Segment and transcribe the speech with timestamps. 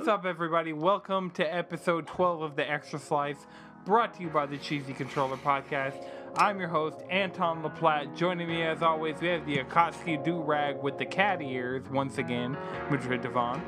[0.00, 0.72] What's up, everybody?
[0.72, 3.46] Welcome to episode 12 of The Extra Slice,
[3.84, 6.08] brought to you by the Cheesy Controller Podcast.
[6.36, 8.16] I'm your host, Anton LaPlatte.
[8.16, 12.16] Joining me, as always, we have the Akatsuki Do Rag with the cat ears, once
[12.16, 12.56] again,
[12.90, 13.62] Madrid Devon.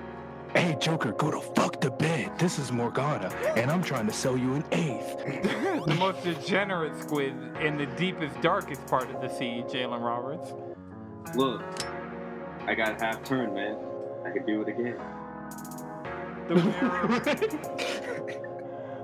[0.54, 2.38] Hey, Joker, go to fuck the bed.
[2.38, 5.18] This is Morgana, and I'm trying to sell you an eighth.
[5.84, 10.54] the most degenerate squid in the deepest, darkest part of the sea, Jalen Roberts.
[11.36, 11.60] Look,
[12.66, 13.76] I got half turn, man.
[14.24, 14.98] I could do it again.
[16.48, 18.40] The mayor,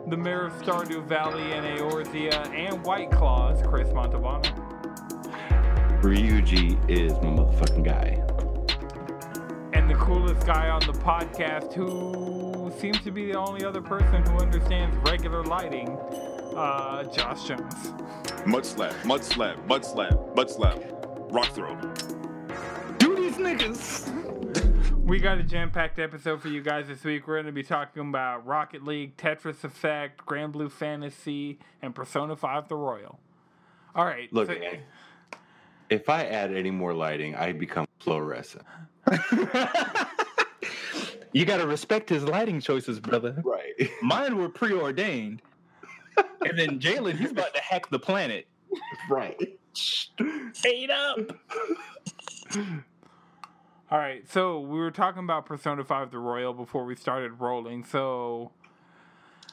[0.09, 4.53] the mayor of Stardew Valley and Eorzea and White Claws, Chris Montalbano.
[6.03, 8.23] Ryuji is my motherfucking guy.
[9.73, 14.25] And the coolest guy on the podcast who seems to be the only other person
[14.27, 15.89] who understands regular lighting,
[16.57, 17.93] uh, Josh Jones.
[18.47, 20.79] Mud slap, mud slap, mud slap, mud slap.
[21.31, 21.77] Rock throw.
[22.99, 24.38] Do these niggas.
[25.09, 27.27] We got a jam-packed episode for you guys this week.
[27.27, 32.69] We're going to be talking about Rocket League, Tetris Effect, Granblue Fantasy, and Persona 5
[32.69, 33.19] The Royal.
[33.95, 34.31] All right.
[34.35, 34.81] Look, so- man,
[35.89, 38.67] if I add any more lighting, I become fluorescent.
[41.33, 43.41] you gotta respect his lighting choices, brother.
[43.43, 43.91] Right.
[44.03, 45.41] Mine were preordained.
[46.19, 48.47] and then Jalen, he's about to hack the planet.
[49.09, 49.59] right.
[49.73, 51.19] Straight up.
[53.91, 57.85] All right, so we were talking about Persona 5 The Royal before we started rolling.
[57.85, 58.51] So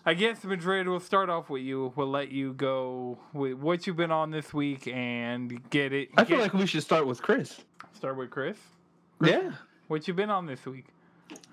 [0.05, 1.93] I guess Madrid, we'll start off with you.
[1.95, 6.09] We'll let you go with what you've been on this week and get it.
[6.17, 7.61] I feel get- like we should start with Chris.
[7.93, 8.57] start with Chris.
[9.23, 9.51] Yeah.
[9.87, 10.85] What you been on this week?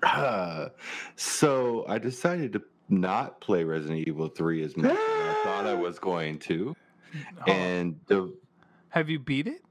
[0.01, 0.69] Uh,
[1.15, 5.73] so I decided to not play Resident Evil 3 as much as I thought I
[5.73, 6.75] was going to.
[7.15, 8.33] Oh, And the
[8.89, 9.61] have you beat it?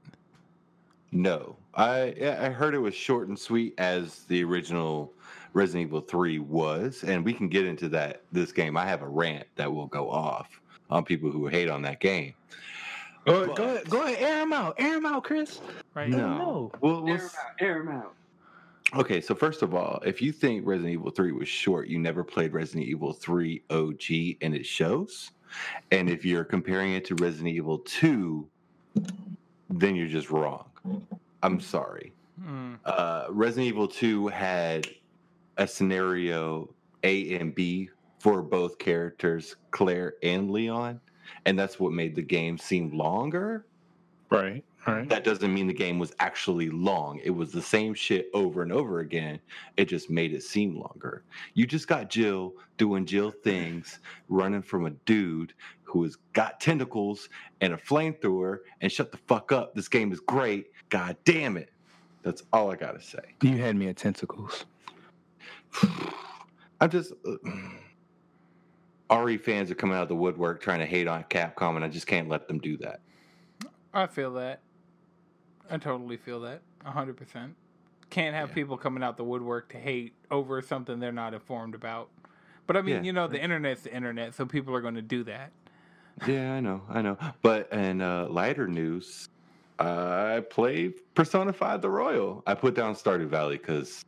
[1.11, 5.13] no, I yeah, I heard it was short and sweet as the original
[5.53, 8.77] Resident Evil 3 was, and we can get into that this game.
[8.77, 12.33] I have a rant that will go off on people who hate on that game.
[13.25, 14.75] Go, But- go ahead, go ahead, air him out.
[14.77, 15.61] Air him out, Chris.
[15.93, 16.09] Right.
[16.09, 16.71] No, No.
[16.81, 18.15] We'll, we'll Air him out, air him out.
[18.95, 22.23] Okay, so first of all, if you think Resident Evil 3 was short, you never
[22.23, 25.31] played Resident Evil 3 OG and it shows.
[25.91, 28.47] And if you're comparing it to Resident Evil 2,
[29.69, 30.65] then you're just wrong.
[31.43, 32.13] I'm sorry.
[32.43, 32.75] Hmm.
[32.85, 34.87] Uh, Resident Evil 2 had
[35.57, 36.73] a scenario
[37.03, 37.89] A and B
[38.19, 41.01] for both characters, Claire and Leon.
[41.45, 43.67] And that's what made the game seem longer
[44.31, 44.65] Right.
[44.87, 45.07] Right.
[45.09, 47.19] that doesn't mean the game was actually long.
[47.23, 49.39] It was the same shit over and over again.
[49.77, 51.23] It just made it seem longer.
[51.53, 53.99] You just got Jill doing Jill things,
[54.29, 55.53] running from a dude
[55.93, 57.29] who has got tentacles
[57.61, 59.75] and a flamethrower, and shut the fuck up.
[59.75, 60.65] This game is great.
[60.89, 61.69] God damn it.
[62.23, 63.19] That's all I gotta say.
[63.43, 64.65] You had me at tentacles.
[66.81, 67.13] I'm just.
[67.25, 71.85] Uh, RE fans are coming out of the woodwork trying to hate on Capcom, and
[71.85, 73.01] I just can't let them do that.
[73.93, 74.61] I feel that.
[75.69, 76.61] I totally feel that.
[76.83, 77.53] 100%.
[78.09, 78.55] Can't have Yeah.
[78.55, 82.09] people coming out the woodwork to hate over something they're not informed about.
[82.65, 83.01] But I mean, Yeah.
[83.03, 85.51] you know, the internet's the internet, so people are going to do that.
[86.27, 87.17] Yeah, I know, I know.
[87.41, 89.29] But in uh, lighter news,
[89.79, 92.43] I played Persona 5 The Royal.
[92.45, 94.03] I put down Stardew Valley because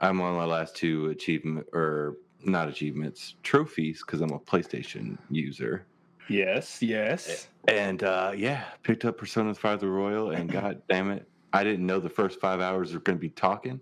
[0.00, 5.86] I'm on my last two achievement, or not achievements, trophies, because I'm a PlayStation user.
[6.28, 6.82] Yes.
[6.82, 7.48] Yes.
[7.68, 11.86] And uh, yeah, picked up Persona 5 The Royal, and god damn it, I didn't
[11.86, 13.80] know the first five hours were going to be talking.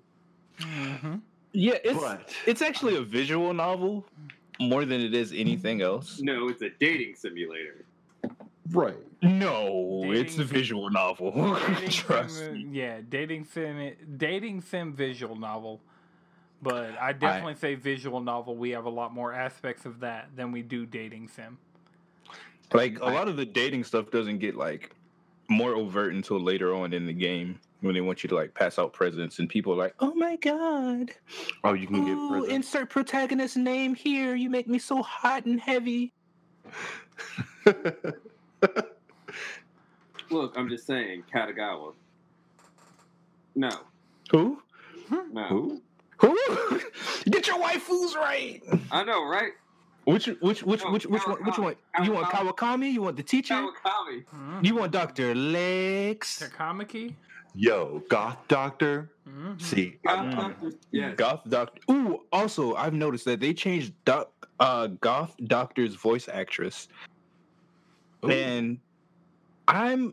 [0.61, 1.17] Mm-hmm.
[1.53, 1.79] Yeah.
[1.85, 4.07] It's But it's actually a visual novel
[4.61, 6.21] more than it is anything else.
[6.21, 7.85] No, it's a dating simulator.
[8.71, 8.97] right.
[9.23, 11.57] No, it's a visual novel.
[11.89, 12.67] Trust sim, me.
[12.71, 15.81] Yeah, dating sim, dating sim visual novel.
[16.63, 18.57] But I definitely say visual novel.
[18.57, 21.59] We have a lot more aspects of that than we do dating sim.
[22.73, 24.95] Like a lot of the dating stuff doesn't get like
[25.49, 28.79] more overt until later on in the game when they want you to like pass
[28.79, 31.13] out presents and people are like, "Oh my god,
[31.65, 32.55] Oh, you can Ooh, get presents.
[32.55, 34.35] insert protagonist name here.
[34.35, 36.13] You make me so hot and heavy."
[40.31, 41.95] Look, I'm just saying, Katagawa.
[43.55, 43.71] No,
[44.33, 44.61] Who?
[45.33, 45.47] no.
[45.49, 45.81] Who?
[46.19, 46.81] Who?
[47.31, 48.61] Get your waifus right.
[48.91, 49.53] I know, right?
[50.05, 51.45] Which which which No, which which one?
[51.45, 51.75] Which one?
[52.05, 52.93] You want Kawakami?
[52.93, 53.55] You want the teacher?
[53.55, 54.25] Kawakami.
[54.35, 54.65] Mhm.
[54.65, 56.43] You want Doctor Lex?
[56.43, 57.15] Takamaki?
[57.57, 59.11] Yo, Goth Doctor.
[59.27, 59.61] Mhm.
[59.61, 60.77] See, Mm.
[60.93, 61.17] Yes.
[61.17, 61.81] Goth Doctor.
[61.91, 64.31] Ooh, also I've noticed that they changed doc,
[64.61, 66.89] uh, Goth Doctor's voice actress,
[68.25, 68.31] Ooh.
[68.31, 68.79] and
[69.69, 70.13] I'm.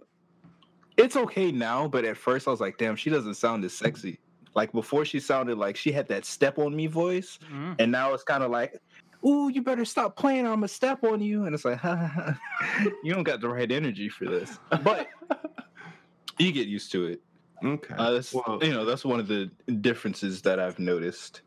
[0.96, 4.20] It's okay now, but at first I was like, "Damn, she doesn't sound as sexy."
[4.56, 7.76] Like before, she sounded like she had that step on me voice, Mm.
[7.80, 8.80] and now it's kind of like,
[9.26, 10.46] "Ooh, you better stop playing.
[10.46, 12.86] I'm gonna step on you." And it's like, ha, ha, ha.
[13.04, 15.08] you don't got the right energy for this, but
[16.40, 17.22] you get used to it.
[17.64, 17.96] Okay.
[17.98, 19.50] Uh, that's, Well- you know, that's one of the
[19.82, 21.42] differences that I've noticed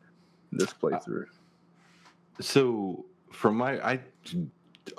[0.53, 1.27] this playthrough.
[2.41, 4.01] So from my I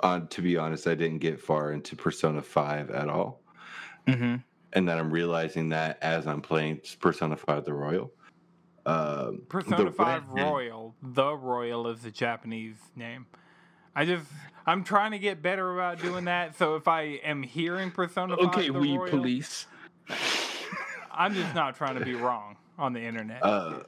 [0.00, 3.40] uh, to be honest, I didn't get far into Persona 5 at all.
[4.06, 4.36] Mm-hmm.
[4.74, 8.12] And then I'm realizing that as I'm playing Persona 5 the Royal.
[8.84, 10.94] Um, Persona the 5 redhead- Royal.
[11.02, 13.26] The Royal is the Japanese name.
[13.96, 14.26] I just,
[14.66, 16.56] I'm trying to get better about doing that.
[16.56, 19.66] So if I am hearing Persona 5 Okay, the we Royal, police.
[21.18, 23.44] I'm just not trying to be wrong on the internet.
[23.44, 23.80] Uh,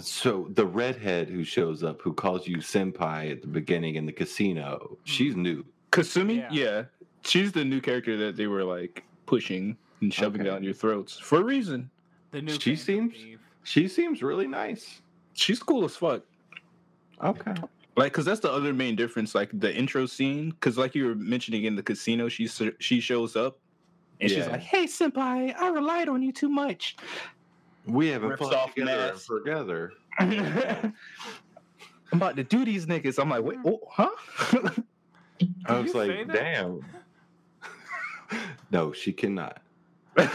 [0.00, 4.12] so the redhead who shows up, who calls you senpai at the beginning in the
[4.12, 5.64] casino, she's new.
[5.90, 6.48] Kasumi, Yeah.
[6.52, 6.82] yeah.
[7.24, 10.50] she's the new character that they were like pushing and shoving Okay.
[10.50, 11.90] down your throats for a reason.
[12.30, 13.40] the new she seems- Thief.
[13.64, 15.02] She seems really nice.
[15.34, 16.22] She's cool as fuck.
[17.22, 17.54] Okay.
[17.96, 19.34] Like, cause that's the other main difference.
[19.34, 22.48] Like the intro scene, cause like you were mentioning in the casino, she
[22.78, 23.58] she shows up
[24.20, 26.96] and she's like, "Hey, senpai, I relied on you too much."
[27.86, 29.26] We haven't Rips fought together mask.
[29.44, 29.92] together.
[30.18, 30.94] I'm
[32.12, 33.18] about to do these niggas.
[33.20, 34.10] I'm like, wait, oh, huh?
[35.66, 36.84] I was like, damn.
[38.70, 39.62] no, she cannot.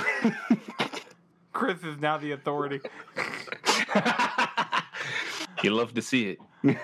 [1.54, 2.82] Chris is now the authority.
[5.64, 6.78] you love to see it.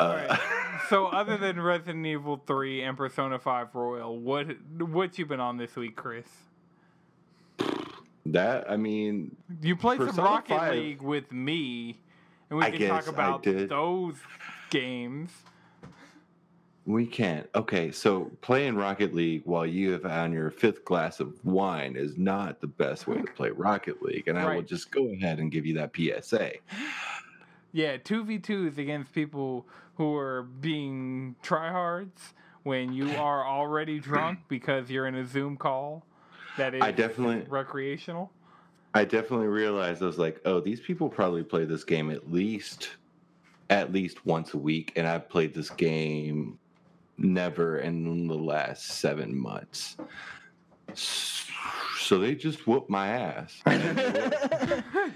[0.00, 0.40] uh, Alright.
[0.88, 4.46] So other than Resident Evil 3 and Persona 5 Royal, what
[4.78, 6.26] what you been on this week, Chris?
[8.26, 11.98] that I mean, You played some Rocket 5 League with me,
[12.50, 14.14] and we I can guess talk about those
[14.70, 15.30] games.
[16.86, 17.48] we can't.
[17.54, 22.16] Okay, so playing Rocket League while you have on your fifth glass of wine is
[22.16, 25.50] not the best way to play Rocket League, and I will just go ahead and
[25.50, 26.52] give you that PSA.
[27.72, 29.66] Yeah, two v twos against people
[29.98, 36.06] who are being tryhards when you are already drunk because you're in a Zoom call
[36.56, 38.32] that is I definitely- recreational.
[38.94, 42.96] I definitely realized I was like, oh, these people probably play this game at least
[43.70, 46.58] at least once a week, and I've played this game
[47.18, 49.98] never in the last seven months.
[50.94, 53.60] So they just whooped my ass.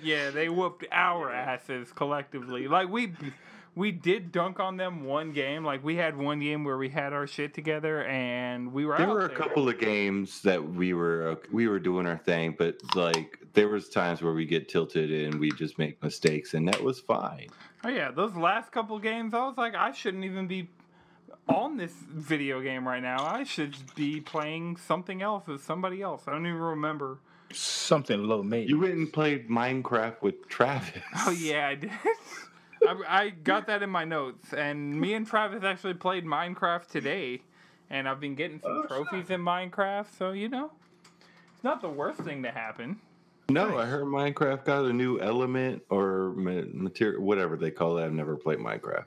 [0.02, 2.68] yeah, they whooped our asses collectively.
[2.68, 3.14] Like we
[3.74, 5.64] we did dunk on them one game.
[5.64, 9.06] Like we had one game where we had our shit together and we were there
[9.06, 9.36] out were a there.
[9.36, 13.88] couple of games that we were we were doing our thing, but like there was
[13.88, 17.48] times where we get tilted and we just make mistakes, and that was fine.
[17.84, 20.68] Oh yeah, those last couple games, I was like, I shouldn't even be
[21.48, 23.24] on this video game right now.
[23.24, 26.22] I should be playing something else with somebody else.
[26.26, 27.18] I don't even remember.
[27.52, 28.70] Something low maintenance.
[28.70, 31.02] You went and played Minecraft with Travis.
[31.26, 31.90] Oh yeah, I did.
[32.88, 37.42] I, I got that in my notes, and me and Travis actually played Minecraft today,
[37.90, 40.06] and I've been getting some trophies in Minecraft.
[40.16, 40.72] So you know,
[41.54, 42.98] it's not the worst thing to happen.
[43.48, 48.04] No, I heard Minecraft got a new element or material, whatever they call it.
[48.04, 49.04] I've never played Minecraft.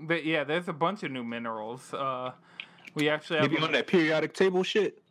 [0.00, 1.92] But yeah, there's a bunch of new minerals.
[1.94, 2.32] Uh,
[2.94, 5.02] we actually have Maybe on that periodic table shit.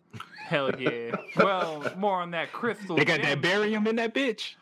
[0.46, 1.16] hell yeah.
[1.38, 2.96] Well, more on that crystal.
[2.96, 3.30] They got gem.
[3.30, 4.56] that barium in that bitch.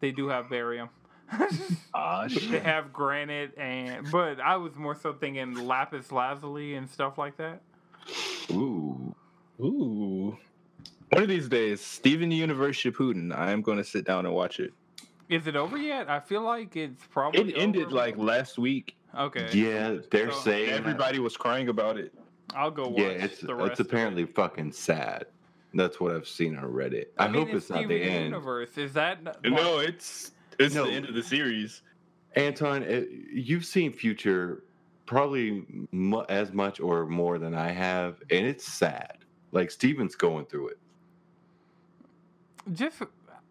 [0.00, 0.88] They do have barium.
[1.94, 7.18] Ah, they have granite and but I was more so thinking lapis lazuli and stuff
[7.18, 7.60] like that.
[8.50, 9.14] Ooh,
[9.60, 10.36] Ooh.
[11.10, 13.36] One of these days, Steven Universe Shippuden.
[13.36, 14.72] I am going to sit down and watch it.
[15.28, 16.08] Is it over yet?
[16.08, 17.94] I feel like it's probably It ended over.
[17.94, 18.96] like last week.
[19.16, 19.48] okay.
[19.52, 22.14] yeah, they're So saying Everybody was crying about it.
[22.54, 23.72] I'll go watch Yeah, it's the rest.
[23.72, 25.26] it's apparently fucking sad.
[25.74, 27.06] That's what I've seen on Reddit.
[27.18, 28.24] I, I, mean, hope it's, not the Steven end.
[28.24, 28.76] Universe.
[28.76, 30.86] Is that n- No, it's it's No.
[30.86, 31.82] the end of the series.
[32.34, 34.64] Anton, eh, you've seen Future
[35.06, 35.66] probably
[36.28, 39.18] as much or more than I have, and it's sad.
[39.50, 40.78] Like Steven's going through it.
[42.72, 43.02] just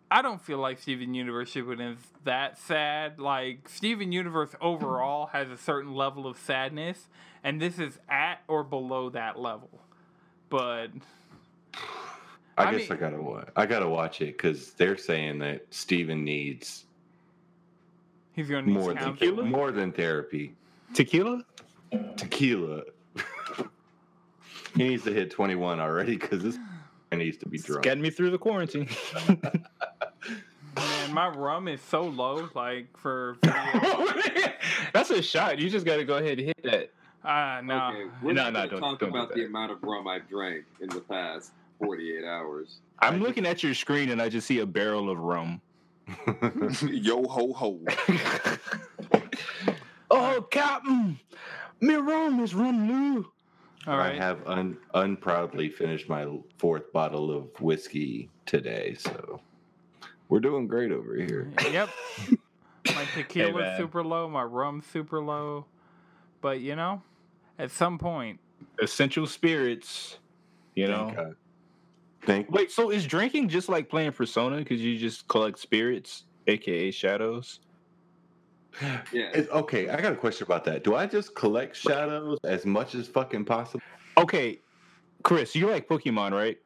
[0.09, 3.19] I don't feel like Steven Universe Shippuden is that sad.
[3.19, 7.07] Like Steven Universe overall has a certain level of sadness,
[7.43, 9.69] and this is at or below that level.
[10.49, 10.87] But
[12.57, 13.49] I, I guess mean- I gotta watch.
[13.55, 16.85] I gotta watch it because they're saying that Steven needs
[18.35, 19.49] he's gonna need more than counseling.
[19.51, 20.53] more than therapy.
[20.93, 21.43] Tequila?
[22.17, 22.83] Tequila.
[24.75, 26.57] he needs to hit twenty one already because this
[27.09, 27.83] guy needs to be It's drunk.
[27.83, 28.87] getting me through the quarantine.
[30.75, 32.47] Man, my rum is so low.
[32.55, 33.37] Like for.
[34.93, 35.59] That's a shot.
[35.59, 36.91] You just got to go ahead and hit that.
[37.23, 37.87] Ah, no.
[37.89, 40.07] Okay, we're No, not no, going don't- talk don't do about the amount of rum
[40.07, 41.51] I've drank in the past.
[41.79, 42.77] 48 hours.
[42.99, 45.59] I'm looking at your screen and I just see a barrel of rum.
[46.81, 47.79] Yo ho ho.
[50.11, 51.19] oh, Captain,
[51.79, 53.31] me rum is rum new.
[53.87, 56.27] All I have un- unproudly finished my
[56.57, 59.41] fourth bottle of whiskey today, so
[60.29, 61.51] we're doing great over here.
[61.71, 61.89] Yep.
[62.95, 63.77] My tequila's man.
[63.77, 65.65] super low, my rum's super low.
[66.41, 67.03] But you know,
[67.59, 68.39] at some point,
[68.81, 70.17] Essential spirits,
[70.75, 71.35] you know.
[72.25, 72.55] Thank God.
[72.55, 77.59] Wait, so is drinking just like playing Persona because you just collect spirits, aka shadows?
[79.11, 79.29] Yeah.
[79.33, 80.83] It's, okay, I got a question about that.
[80.85, 83.81] Do I just collect shadows as much as fucking possible?
[84.17, 84.59] Okay,
[85.23, 86.57] Chris, you like Pokemon, right?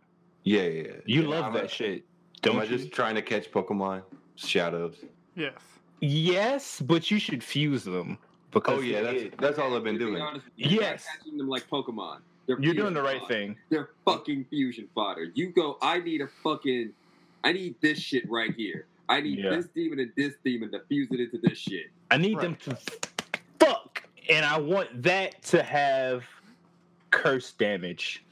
[0.44, 0.68] Yeah, yeah.
[0.84, 0.92] yeah.
[1.06, 2.04] You Yeah, love I'm that a- shit, Am
[2.44, 2.78] don't I you?
[2.78, 4.04] just trying to catch Pokemon
[4.36, 4.98] shadows?
[5.36, 5.54] yes.
[6.02, 9.98] Yes, but you should fuse them oh, because Oh yeah, that's that's all I've been
[9.98, 10.22] To be doing.
[10.22, 11.06] honest, Yes.
[11.18, 12.20] catching them like Pokemon.
[12.48, 13.34] They're you're doing the right fodder.
[13.34, 13.56] thing.
[13.70, 15.28] They're fucking fusion fodder.
[15.34, 15.78] You go.
[15.82, 16.92] I need a fucking.
[17.44, 18.86] I need this shit right here.
[19.10, 19.52] I need Yeah.
[19.52, 21.88] this demon and this demon to fuse it into this shit.
[22.12, 22.78] I need them to
[23.60, 26.24] fuck, and I want that to have
[27.12, 28.24] curse damage.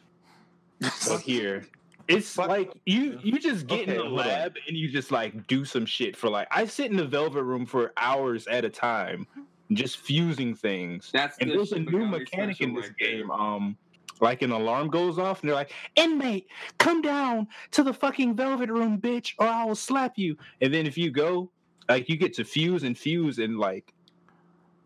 [0.92, 1.66] So here,
[2.10, 2.50] it's Fuck.
[2.50, 4.28] like you you just get in the hold on.
[4.28, 7.44] lab and you just like do some shit for like I sit in the velvet
[7.44, 9.26] room for hours at a time,
[9.72, 11.10] just fusing things.
[11.14, 13.18] That's and the there's a new mechanic in this right there.
[13.20, 13.32] game.
[13.32, 13.78] Um,
[14.22, 18.70] like an alarm goes off, and they're like, "Inmate, come down to the fucking velvet
[18.70, 21.52] room, bitch, or I will slap you." And then if you go,
[21.90, 23.94] like, you get to fuse and fuse, and like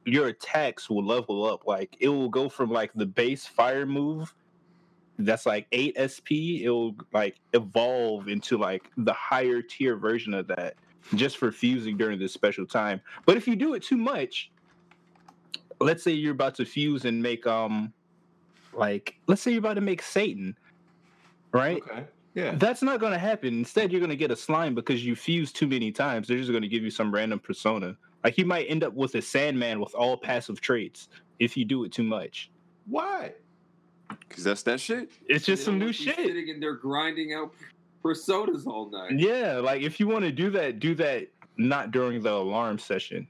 [0.07, 1.67] your attacks will level up.
[1.67, 4.33] Like it will go from like the base fire move.
[5.19, 6.63] That's like 8 SP.
[6.63, 10.75] It will like evolve into like the higher tier version of that
[11.15, 13.01] just for fusing during this special time.
[13.25, 14.49] But if you do it too much,
[15.79, 17.91] let's say you're about to fuse and make um
[18.77, 20.55] like let's say you're about to make Satan,
[21.51, 21.81] right?
[21.81, 22.05] Okay.
[22.35, 22.53] Yeah.
[22.55, 23.57] That's not going to happen.
[23.57, 26.27] Instead, you're going to get a slime because you fuse too many times.
[26.27, 27.97] They're just going to give you some random persona.
[28.23, 31.83] Like you might end up with a Sandman with all passive traits if you do
[31.83, 32.51] it too much.
[32.85, 33.33] Why?
[34.29, 35.11] Cause that's that shit.
[35.27, 36.15] It's just some new shit.
[36.15, 37.53] Sitting in there grinding out
[38.03, 39.19] personas all night.
[39.19, 43.27] Yeah, like if you want to do that, do that not during the alarm session.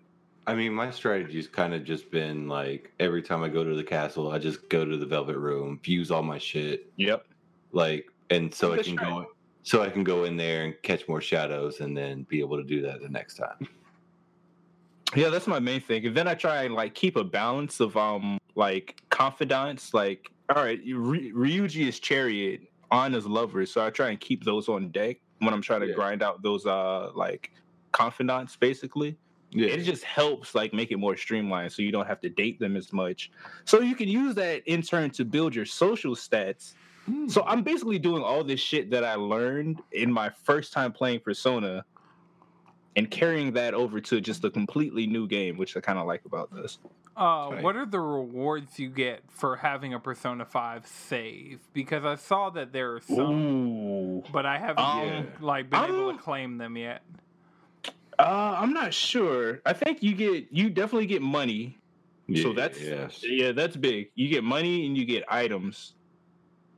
[0.47, 3.83] I mean, my strategy's kind of just been like every time I go to the
[3.83, 7.25] castle, I just go to the Velvet Room, fuse all my shit, Yep.
[7.73, 9.25] like, and so I can go,
[9.63, 12.63] so I can go in there and catch more shadows, and then be able to
[12.63, 13.67] do that the next time.
[15.15, 16.05] Yeah, that's my main thing.
[16.05, 19.93] And then I try and like keep a balance of um like confidants.
[19.93, 22.61] Like, all right, Ry- Ryuji is chariot,
[22.91, 25.87] Ann is lover, so I try and keep those on deck when I'm trying to
[25.87, 25.93] Yeah.
[25.95, 27.51] grind out those uh like
[27.91, 29.17] confidants, basically.
[29.51, 29.67] Yeah.
[29.67, 32.75] It just helps like make it more streamlined, so you don't have to date them
[32.75, 33.31] as much.
[33.65, 36.73] So you can use that in turn to build your social stats.
[37.29, 41.21] So I'm basically doing all this shit that I learned in my first time playing
[41.21, 41.85] Persona
[42.97, 46.25] and carrying that over to just a completely new game, which I kind of like
[46.25, 46.79] about this.
[47.15, 47.63] Uh, Right.
[47.63, 51.61] what are the rewards you get for having a Persona 5 save?
[51.73, 54.23] Because I saw that there are some, Ooh.
[54.33, 57.03] but I haven't Um, like been able um, to claim them yet.
[58.19, 59.61] Uh, I'm not sure.
[59.65, 61.77] I think you get you definitely get money.
[62.41, 63.21] so that's yes.
[63.23, 64.09] yeah, that's big.
[64.15, 65.93] You get money and you get items.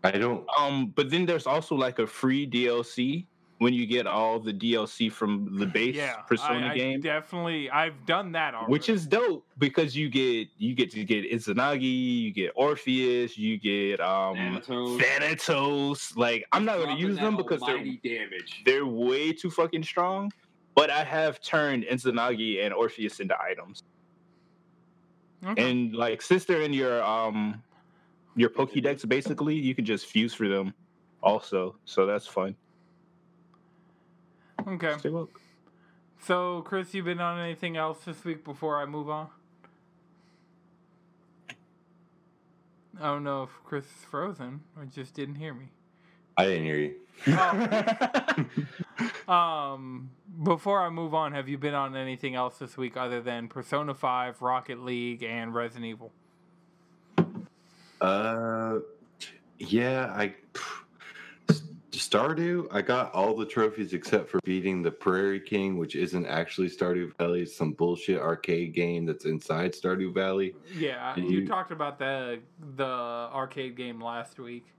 [0.03, 0.45] I don't.
[0.57, 3.25] Um, but then there's also like a free DLC
[3.57, 7.01] when you get all the DLC from the base Yeah, Persona I, I game.
[7.01, 8.71] definitely I've done that already.
[8.71, 13.57] which is dope because you get you get to get Izanagi, you get Orpheus, you
[13.57, 15.01] get um Thanatos.
[15.01, 16.15] Thanatos.
[16.17, 18.61] Like I'm not gonna use them because they're almighty damage.
[18.65, 20.31] they're way too fucking strong.
[20.79, 23.83] But I have turned Izanagi and Orpheus into items.
[25.45, 25.69] Okay.
[25.69, 27.61] And like since they're in your um
[28.37, 30.73] your Pokédex basically, you can just fuse for them
[31.21, 31.75] also.
[31.83, 32.55] So that's fun.
[34.65, 34.97] okay.
[34.99, 35.41] Stay woke.
[36.21, 39.27] So, Chris, you been on anything else this week before I move on?
[43.01, 45.71] I don't know if Chris is frozen or just didn't hear me.
[46.37, 46.95] I didn't hear you.
[47.27, 48.45] Oh.
[49.27, 50.09] Um,
[50.43, 53.93] before I move on, have you been on anything else this week other than Persona
[53.93, 56.11] 5, Rocket League, and Resident Evil?
[58.01, 58.79] Uh,
[59.57, 60.33] yeah, I
[61.91, 62.67] Stardew.
[62.71, 67.15] I got all the trophies except for beating the Prairie King, which isn't actually Stardew
[67.17, 67.41] Valley.
[67.41, 70.55] It's some bullshit arcade game that's inside Stardew Valley.
[70.77, 72.39] Yeah, you you- talked about the
[72.75, 74.73] the arcade game last week.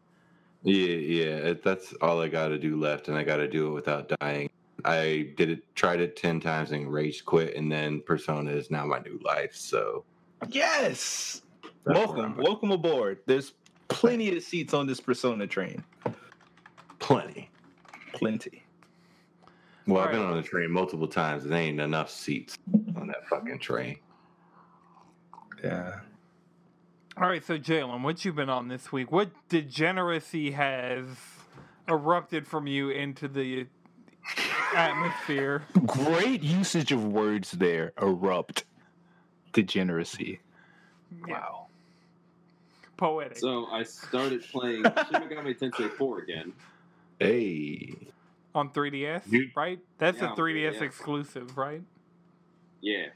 [0.62, 3.70] Yeah, yeah, that's all I got to do left, and I got to do it
[3.70, 4.50] without dying.
[4.84, 8.84] I did it, tried it ten times, and rage quit, and then Persona is now
[8.84, 9.54] my new life.
[9.54, 10.04] So
[10.48, 11.42] yes.
[11.84, 13.20] that's welcome, welcome aboard.
[13.26, 13.54] There's
[13.88, 15.82] plenty of seats on this Persona train.
[16.98, 17.50] plenty.
[18.12, 18.62] Plenty.
[19.86, 20.36] Well, I've been Alright.
[20.36, 22.58] on the train multiple times, and there ain't enough seats
[22.96, 23.98] on that fucking train.
[25.64, 26.00] Yeah.
[27.20, 29.12] All right, so Jalen, what you been on this week?
[29.12, 31.04] What degeneracy has
[31.86, 33.66] erupted from you into the
[34.74, 35.62] atmosphere?
[35.86, 37.92] Great usage of words there.
[38.00, 38.64] Erupt.
[39.52, 40.40] Degeneracy.
[41.28, 41.66] Wow.
[42.96, 43.36] Poetic.
[43.38, 46.52] So I started playing Shin Megami Tensei 4 again.
[47.18, 47.96] Hey,
[48.54, 49.78] on 3DS, You- right?
[49.98, 50.84] That's Yeah, a 3DS yeah.
[50.84, 51.82] exclusive, right?
[52.80, 53.08] Yeah.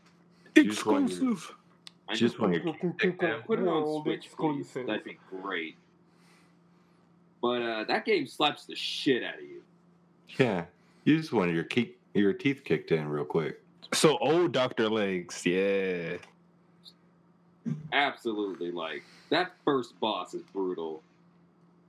[0.55, 1.55] Just Exclusive.
[2.09, 4.27] I just when you're put it on Switch, please.
[4.27, 4.87] exclusive.
[4.87, 5.77] That'd be great.
[7.41, 9.63] But uh, that game slaps the shit out of you.
[10.39, 10.65] yeah,
[11.05, 13.61] you just wanted your keep your teeth kicked in real quick.
[13.93, 14.89] So old Dr.
[14.89, 16.17] Legs, yeah.
[17.93, 21.03] Absolutely, like that first boss is brutal.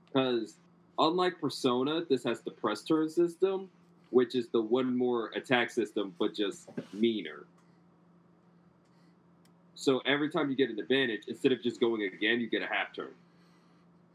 [0.06, 0.54] Because
[0.98, 3.68] unlike Persona, this has the press turn system,
[4.10, 7.44] which is the one more attack system, but just meaner.
[9.76, 12.66] So every time you get an advantage, instead of just going again, you get a
[12.66, 13.10] half turn.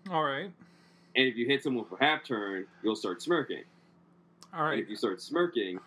[0.09, 0.51] All right.
[1.15, 3.63] And if you hit someone for half turn, you'll start smirking.
[4.53, 4.73] All right.
[4.73, 5.79] And if you start smirking,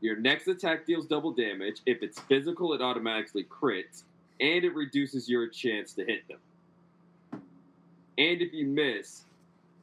[0.00, 1.82] your next attack deals double damage.
[1.84, 4.04] If it's physical, it automatically crits,
[4.40, 6.38] and it reduces your chance to hit them.
[8.18, 9.24] And if you miss,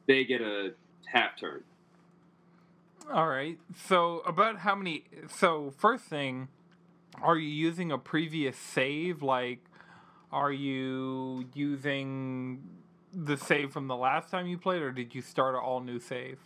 [0.06, 0.72] they get a
[1.06, 1.62] half turn.
[3.12, 3.58] All right.
[3.86, 5.04] So, about how many.
[5.28, 6.48] So, first thing,
[7.22, 9.22] are you using a previous save?
[9.22, 9.64] Like,
[10.32, 12.60] are you using
[13.12, 15.98] the save from the last time you played, or did you start an all new
[16.00, 16.38] save?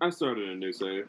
[0.00, 1.08] I started a new save.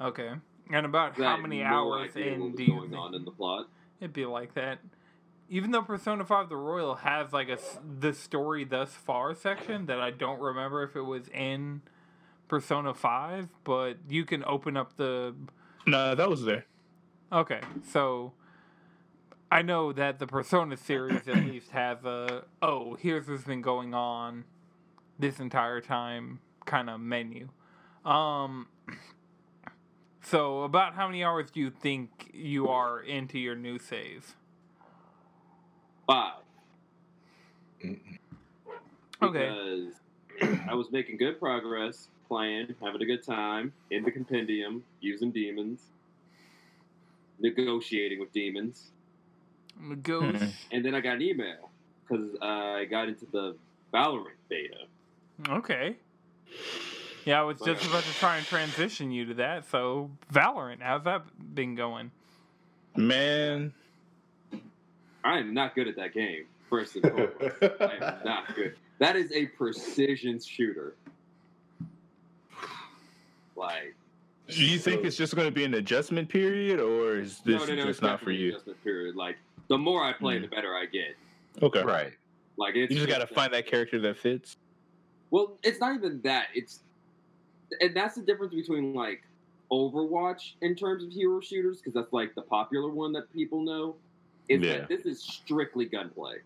[0.00, 0.32] Okay.
[0.72, 3.14] And about I how many hours idea in what was do you going think- on
[3.14, 3.68] in the plot?
[4.00, 4.78] It'd be like that.
[5.50, 7.58] Even though Persona 5 The Royal has like a
[7.98, 11.80] the story thus far section that I don't remember if it was in
[12.48, 15.34] Persona 5, but you can open up the
[15.86, 16.66] No, that was there.
[17.32, 17.60] Okay.
[17.90, 18.32] So
[19.50, 23.94] I know that the Persona series at least has a oh, here's what's been going
[23.94, 24.44] on
[25.18, 27.48] this entire time kind of menu.
[28.04, 28.68] Um
[30.22, 34.34] so about how many hours do you think you are into your new save?
[36.06, 36.42] Five.
[39.22, 39.48] Okay.
[40.40, 45.30] Because I was making good progress, playing, having a good time in the compendium, using
[45.30, 45.80] demons,
[47.40, 48.90] negotiating with demons.
[50.02, 50.38] Ghost.
[50.38, 50.52] Mhm.
[50.72, 51.70] And then I got an email
[52.02, 53.56] because I got into the
[53.92, 54.86] Valorant beta.
[55.48, 55.96] Okay.
[57.24, 59.66] Yeah, I was just about to try and transition you to that.
[59.66, 61.22] So, Valorant, how's that
[61.54, 62.10] been going?
[62.96, 63.72] Man,
[65.22, 67.62] I am not good at that game, first and foremost.
[67.62, 68.76] I am not good.
[68.98, 70.94] That is a precision shooter.
[73.56, 73.94] Like,
[74.48, 77.66] do you think it's just going to be an adjustment period, or is this no,
[77.66, 78.48] no, no, it's just not for definitely you?
[78.50, 79.16] Adjustment period.
[79.16, 79.36] Like,
[79.68, 80.42] the more I play, Mm.
[80.42, 81.16] the better I get.
[81.62, 82.12] Okay, Right.
[82.56, 84.56] Like, it's You just got to find that character that fits.
[85.30, 86.46] Well, it's not even that.
[86.54, 86.80] It's
[87.82, 89.22] and that's the difference between like
[89.70, 93.94] Overwatch in terms of hero shooters because that's like the popular one that people know.
[94.48, 94.78] Is Yeah.
[94.78, 96.38] that this is strictly gunplay.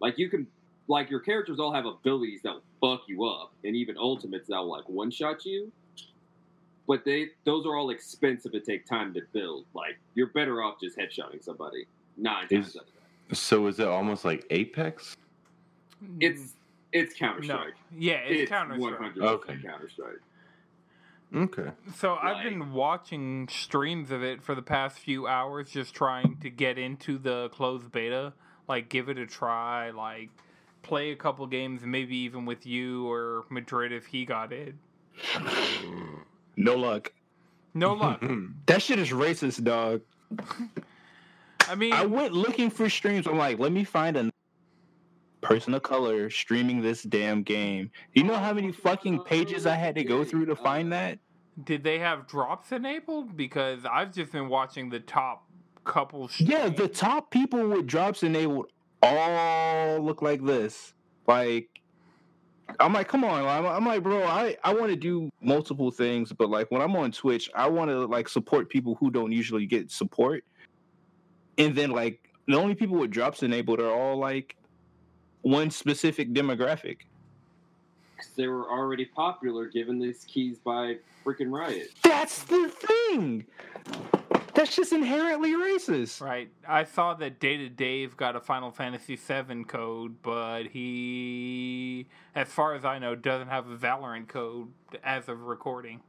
[0.00, 0.46] Like you can,
[0.86, 4.58] like your characters all have abilities that will fuck you up, and even ultimates that
[4.58, 5.72] will like one shot you.
[6.88, 9.66] But they those are all expensive and take time to build.
[9.74, 12.88] Like you're better off just headshotting somebody nine times Is- out of
[13.28, 13.34] ten.
[13.36, 15.14] So is it almost like Apex?
[16.00, 16.16] Hmm.
[16.20, 16.54] It's
[16.92, 17.56] it's Counter no.
[17.58, 17.74] Strike.
[17.96, 19.12] Yeah, it's, It's Counter one Strike.
[19.14, 19.68] hundred percent Okay.
[19.68, 20.16] Counter Strike.
[21.36, 21.70] Okay.
[21.96, 26.48] So I've been watching streams of it for the past few hours, just trying to
[26.48, 28.32] get into the closed beta.
[28.66, 29.90] Like, give it a try.
[29.90, 30.30] Like,
[30.82, 34.74] play a couple games, maybe even with you or Madrid if he got it.
[36.58, 37.12] No luck.
[37.74, 38.22] No luck.
[38.66, 40.02] That shit is racist, dog.
[41.68, 43.26] I mean, I went looking for streams.
[43.26, 44.30] I'm like, let me find a
[45.40, 47.90] person of color streaming this damn game.
[48.12, 51.18] You know how many fucking pages I had to go through to find that?
[51.64, 53.36] did they have drops enabled?
[53.36, 55.46] Because I've just been watching the top
[55.84, 56.28] couple.
[56.28, 56.50] Streams.
[56.50, 58.66] Yeah, the top people with drops enabled
[59.02, 60.94] all look like this.
[61.26, 61.68] Like,
[62.80, 63.44] I'm like, come on.
[63.44, 66.94] I'm, I'm like, bro, I, I want to do multiple things, but like when I'm
[66.96, 70.44] on Twitch, I want to like support people who don't usually get support.
[71.56, 74.56] And then like the only people with drops enabled are all like
[75.42, 76.98] one specific demographic.
[78.36, 81.90] they were already popular given these keys by freaking Riot.
[82.02, 83.44] That's the thing.
[84.58, 86.20] That's just inherently racist.
[86.20, 86.50] Right.
[86.66, 92.74] I saw that Data Dave got a Final Fantasy VII code, but he, as far
[92.74, 94.66] as I know, doesn't have a Valorant code
[95.04, 96.00] as of recording.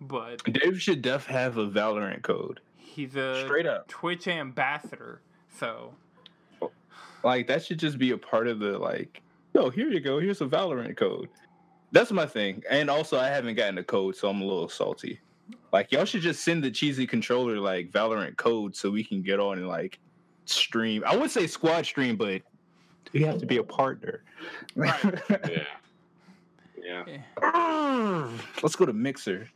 [0.00, 2.60] But Dave should def have a Valorant code.
[2.78, 3.86] he's a Straight up.
[3.88, 5.20] Twitch ambassador,
[5.58, 5.92] so
[7.22, 9.20] Like that should just be a part of the like.
[9.52, 10.18] Yo, here you go.
[10.20, 11.28] Here's a Valorant code.
[11.92, 12.62] That's my thing.
[12.70, 15.20] And also, I haven't gotten a code, so I'm a little salty.
[15.72, 19.38] Like y'all should just send the cheesy controller like Valorant code so we can get
[19.40, 19.98] on and like
[20.44, 21.02] stream.
[21.06, 22.42] I would say squad stream, but
[23.12, 24.22] we have to be a partner.
[26.82, 27.04] Yeah.
[27.06, 27.20] Yeah.
[27.42, 28.28] eh,
[28.62, 29.48] Let's go to Mixer.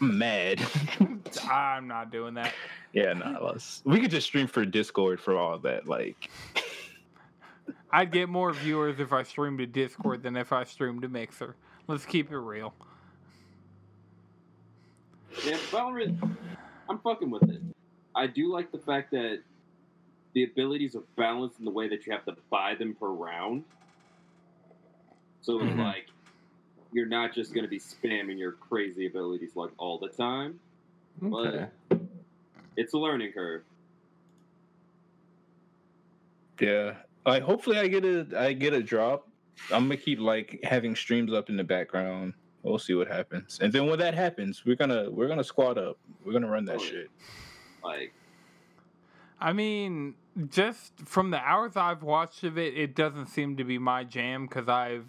[0.00, 0.60] I'm mad.
[1.50, 2.54] I'm not doing that.
[2.94, 3.82] yeah, nah, let's.
[3.84, 5.86] We could just stream for Discord for all of that.
[5.86, 6.30] Like,
[7.92, 11.54] I'd get more viewers if I streamed to Discord than if I streamed to Mixer.
[11.86, 12.72] Let's keep it real.
[15.44, 16.36] Yeah, Valorant,
[16.88, 17.60] I'm fucking with it.
[18.14, 19.40] I do like the fact that
[20.34, 23.64] the abilities are balanced in the way that you have to buy them per round.
[25.42, 25.78] So it's Mhm.
[25.78, 26.06] like
[26.92, 30.58] you're not just going to be spamming your crazy abilities like all the time.
[31.22, 31.68] Okay.
[32.76, 33.62] It's a learning curve.
[36.60, 36.96] yeah.
[37.26, 39.28] I hopefully, I get a I get a drop.
[39.72, 42.34] I'm gonna keep like having streams up in the background.
[42.62, 45.96] We'll see what happens, and then when that happens, we're gonna we're gonna squad up.
[46.24, 47.10] We're gonna run that Oh, shit.
[47.82, 48.12] Like,
[49.40, 50.14] I mean,
[50.50, 54.46] just from the hours I've watched of it, it doesn't seem to be my jam
[54.46, 55.06] because I've,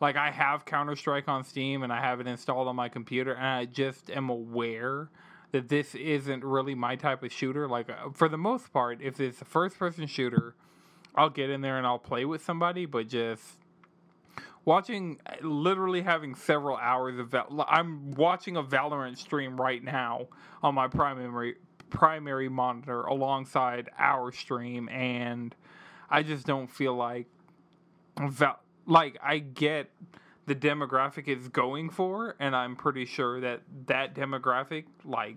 [0.00, 3.32] like, I have Counter Strike on Steam and I have it installed on my computer,
[3.32, 5.08] and I just am aware
[5.50, 7.66] that this isn't really my type of shooter.
[7.68, 10.54] Like, uh, for the most part, if it's a first person shooter,
[11.16, 13.58] I'll get in there and I'll play with somebody, but just
[14.64, 20.28] watching literally having several hours of Val- I'm watching a Valorant stream right now
[20.62, 21.56] on my primary
[21.90, 25.54] primary monitor alongside our stream and
[26.08, 27.26] I just don't feel like
[28.18, 29.90] Val- like I get
[30.46, 35.36] the demographic is going for and I'm pretty sure that that demographic like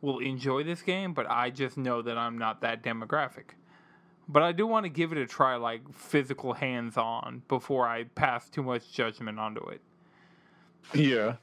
[0.00, 3.54] will enjoy this game but I just know that I'm not that demographic.
[4.28, 8.04] But I do want to give it a try, like physical hands on, before I
[8.04, 9.80] pass too much judgment onto it.
[10.94, 11.36] Yeah.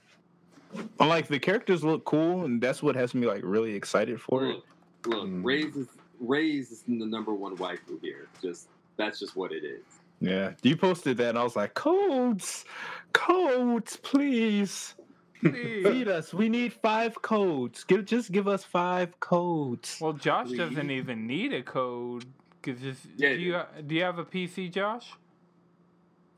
[0.98, 4.43] But, Like the characters look cool, and that's what has me like really excited for
[4.46, 4.48] it.
[4.48, 4.65] look,
[5.06, 5.43] look, Mm.
[5.46, 5.88] Raze is
[6.19, 8.28] Raze is the number one waifu here.
[8.41, 8.67] Just
[8.98, 9.84] that's just what it is.
[10.22, 12.63] Yeah, you posted that, and I was like, codes,
[13.12, 14.96] codes, please
[15.41, 16.34] feed us.
[16.34, 17.84] We need five codes.
[17.84, 19.98] Give just give us five codes.
[20.00, 20.58] Well, Josh Please.
[20.60, 22.26] doesn't even need a code.
[22.63, 25.12] Cause just, Yeah, do you do you have a PC, Josh?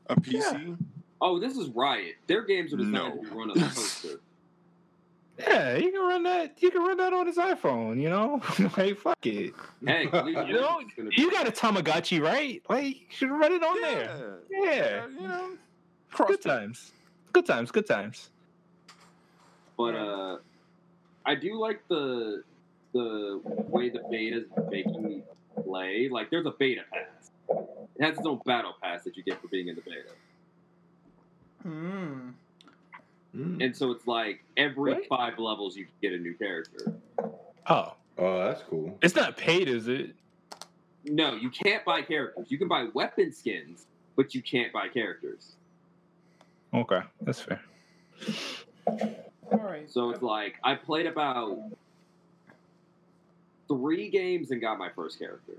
[0.07, 0.77] A PC?
[1.21, 2.15] Oh, this is Riot.
[2.27, 3.15] Their games are designed No.
[3.15, 4.19] to be run on a toaster.
[5.39, 6.61] Yeah, you can run that.
[6.63, 8.01] You can run that on his iPhone.
[8.01, 8.41] You know,
[8.77, 9.53] like fuck it.
[9.85, 12.61] Hey, You know, Legends is gonna be- you got a Tamagotchi, right?
[12.69, 14.39] Like you should run it on there.
[14.49, 14.63] Yeah.
[14.73, 15.49] Yeah, You know,
[16.11, 16.91] cross good times.
[17.33, 17.69] Good times.
[17.71, 18.29] Good times.
[19.77, 20.37] But uh,
[21.25, 22.43] I do like the
[22.93, 25.23] the way the beta is making me
[25.63, 26.09] play.
[26.09, 27.31] Like, there's a beta pass.
[27.97, 30.09] It has its own battle pass that you get for being in the beta,
[31.63, 32.29] Hmm.
[33.35, 33.63] Mm.
[33.63, 35.07] and so it's like every What?
[35.07, 36.93] five levels you get a new character.
[37.67, 38.97] Oh, Oh, that's cool.
[39.01, 40.15] it's not paid, is it?
[41.03, 42.49] No, you can't buy characters.
[42.49, 45.55] You can buy weapon skins, but you can't buy characters.
[46.73, 47.61] Okay, that's fair.
[48.87, 49.89] All right.
[49.91, 51.59] So it's like I played about
[53.67, 55.53] three games and got my first character.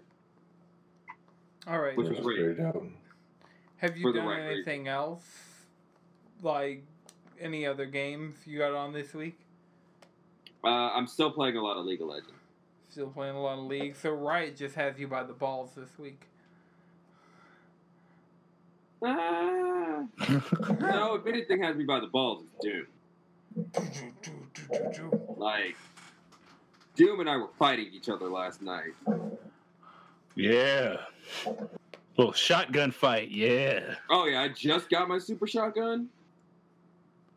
[1.67, 1.97] all right.
[1.97, 2.57] which That's was great.
[2.57, 2.73] very.
[3.79, 4.53] Have you done right reason.
[4.53, 5.25] anything else?
[6.43, 6.85] Like
[7.41, 9.39] any other games you got on this week?
[10.65, 12.33] Uh, I'm still playing a lot of League of Legends.
[12.89, 13.95] Still playing a lot of League.
[13.97, 16.23] So Riot just has you by the balls this week.
[19.05, 20.05] Ah,
[20.81, 22.87] no, if anything has me by the balls, it's Doom.
[25.37, 25.77] Like,
[26.97, 28.93] Doom and I were fighting each other last night.
[30.35, 30.97] yeah.
[32.17, 33.31] Little shotgun fight.
[33.31, 33.95] Yeah.
[34.11, 36.09] Oh yeah, I just got my super shotgun.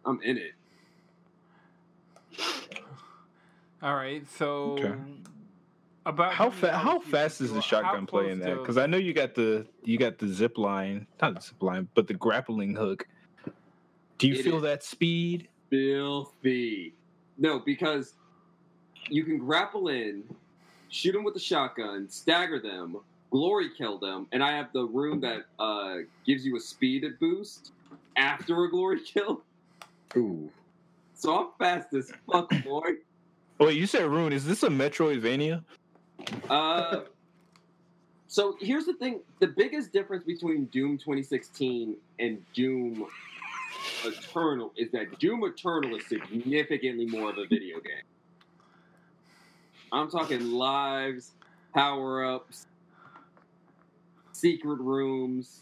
[0.06, 0.54] I'm in it.
[3.82, 4.24] All right.
[4.38, 4.94] So Okay.
[6.06, 8.50] about How many fa- how fast is the shotgun play in that?
[8.50, 11.62] to- Because I know you got the you got the zip line, not the zip
[11.62, 13.06] line, but the grappling hook.
[14.18, 15.48] Do you It feel that speed?
[15.70, 16.94] Filthy.
[17.38, 18.16] No, because
[19.10, 20.24] you can grapple in,
[20.90, 22.98] shoot them with the shotgun, stagger them,
[23.32, 27.72] glory kill them, and I have the rune that uh, gives you a speed boost
[28.16, 29.42] after a glory kill.
[30.16, 30.50] Ooh.
[31.14, 32.94] So I'm fast as fuck, boy.
[33.60, 34.32] Wait, you said Rune?
[34.32, 35.62] Is this a Metroidvania?
[36.50, 37.02] Uh,
[38.28, 43.06] so here's the thing: the biggest difference between Doom 2016 and Doom
[44.06, 48.04] Eternal is that Doom Eternal is significantly more of a video game.
[49.92, 51.32] I'm talking lives,
[51.74, 52.68] power ups,
[54.32, 55.62] secret rooms,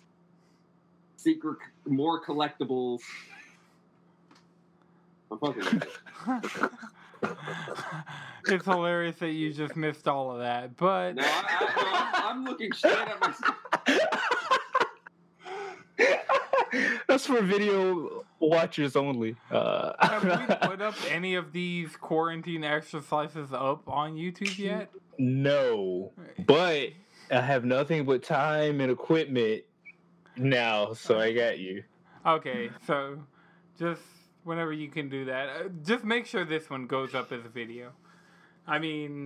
[1.16, 3.02] secret more collectibles.
[5.32, 6.72] I'm fucking with it.
[8.48, 12.98] it's hilarious that you just missed all of that, but No, I, I'm looking straight
[12.98, 13.34] at my.
[17.08, 19.36] That's for video watchers only.
[19.52, 24.90] Uh, have we put up any of these quarantine exercises up on YouTube yet?
[25.18, 26.12] no,
[26.46, 26.90] but
[27.32, 29.64] I have nothing but time and equipment
[30.36, 31.84] now, so I got you.
[32.26, 33.20] Okay, so
[33.80, 34.02] just
[34.44, 37.50] whenever you can do that, uh, just make sure this one goes up as a
[37.50, 37.92] video.
[38.66, 39.26] I mean,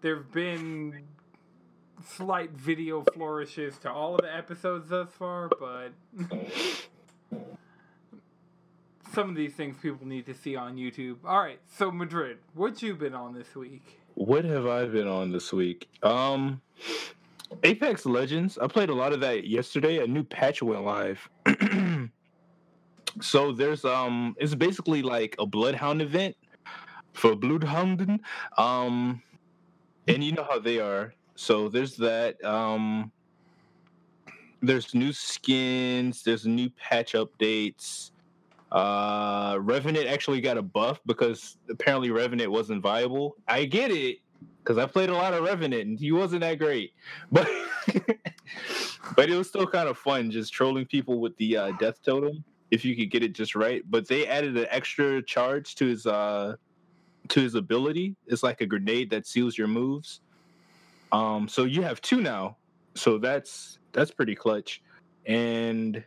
[0.00, 1.04] there've been
[2.04, 5.92] slight video flourishes to all of the episodes thus far, but
[9.12, 11.16] some of these things people need to see on YouTube.
[11.24, 14.00] All right, so Madrid, what you been on this week?
[14.14, 15.88] What have I been on this week?
[16.02, 16.60] Um,
[17.62, 18.58] Apex Legends.
[18.58, 20.02] I played a lot of that yesterday.
[20.02, 21.28] A new patch went live.
[23.20, 26.36] so there's um, it's basically like a Bloodhound event
[27.12, 28.20] for Bloodhound.
[28.56, 29.22] Um,
[30.08, 31.14] and you know how they are.
[31.36, 32.42] So there's that.
[32.44, 33.12] Um,
[34.62, 36.22] there's new skins.
[36.22, 38.10] There's new patch updates.
[38.72, 43.36] Uh, Revenant actually got a buff because apparently Revenant wasn't viable.
[43.46, 44.18] I get it
[44.58, 46.92] because I played a lot of Revenant and he wasn't that great,
[47.32, 47.48] but
[49.14, 52.42] but it was still kind of fun just trolling people with the uh, death totem
[52.70, 53.82] if you could get it just right.
[53.88, 56.56] But they added an extra charge to his uh
[57.28, 58.16] to his ability.
[58.26, 60.20] It's like a grenade that seals your moves.
[61.12, 62.56] Um, so you have two now.
[62.94, 64.82] So that's that's pretty clutch.
[65.26, 66.02] And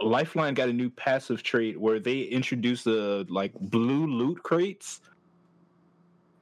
[0.00, 5.00] Lifeline got a new passive trait where they introduced the like blue loot crates.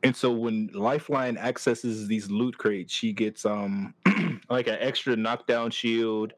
[0.03, 3.95] And so when Lifeline accesses these loot crates, she gets um
[4.51, 6.35] like an extra knockdown shield,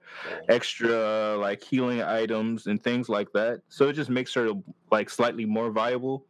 [0.48, 3.60] extra like healing items and things like that.
[3.68, 4.52] So it just makes her
[4.90, 6.24] like slightly more viable.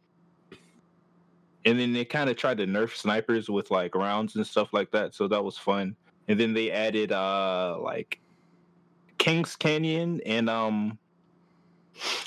[1.69, 4.89] And then they kind of tried to nerf snipers with like rounds and stuff like
[4.91, 5.13] that.
[5.13, 5.95] So that was fun.
[6.27, 8.19] And then they added uh like
[9.19, 10.97] Kings Canyon and um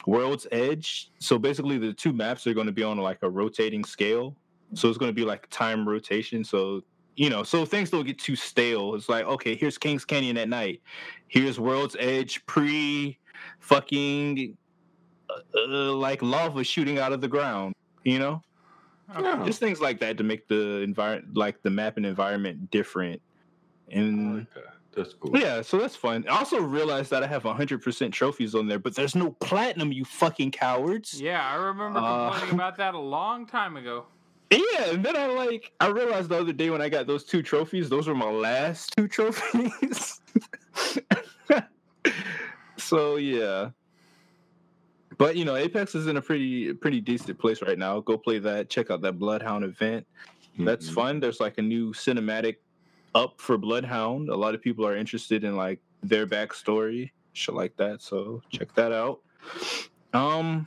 [0.07, 1.11] World's Edge.
[1.19, 4.37] So basically the two maps are going to be on like a rotating scale.
[4.75, 6.45] So it's going to be like time rotation.
[6.45, 6.83] So
[7.17, 8.95] you know, so things don't get too stale.
[8.95, 10.81] It's like, okay, here's Kings Canyon at night.
[11.27, 13.19] Here's World's Edge pre
[13.59, 14.57] fucking
[15.29, 17.75] uh, uh, like lava shooting out of the ground,
[18.05, 18.41] you know?
[19.15, 19.45] Okay.
[19.45, 23.21] Just things like that to make the environment like the map and environment different.
[23.91, 24.65] And that.
[24.95, 25.37] That's cool.
[25.39, 26.25] yeah, so that's fun.
[26.29, 30.05] I also realized that I have 100% trophies on there, but there's no platinum, you
[30.05, 31.19] fucking cowards.
[31.21, 34.05] Yeah, I remember Uh, complaining about that a long time ago.
[34.51, 37.43] Yeah, and then I like I realized the other day when I got those two
[37.43, 40.21] trophies, those were my last two trophies.
[42.77, 43.71] so yeah.
[45.23, 48.01] But you know, Apex is in a pretty pretty decent place right now.
[48.01, 48.69] Go play that.
[48.69, 50.05] Check out that Bloodhound event.
[50.59, 50.95] That's Mhm.
[50.95, 51.21] fun.
[51.21, 52.57] There's like a new cinematic
[53.15, 54.31] up for Bloodhound.
[54.31, 58.03] A lot of people are interested in like their backstory, shit like that.
[58.03, 59.21] So check that out.
[60.13, 60.67] Um,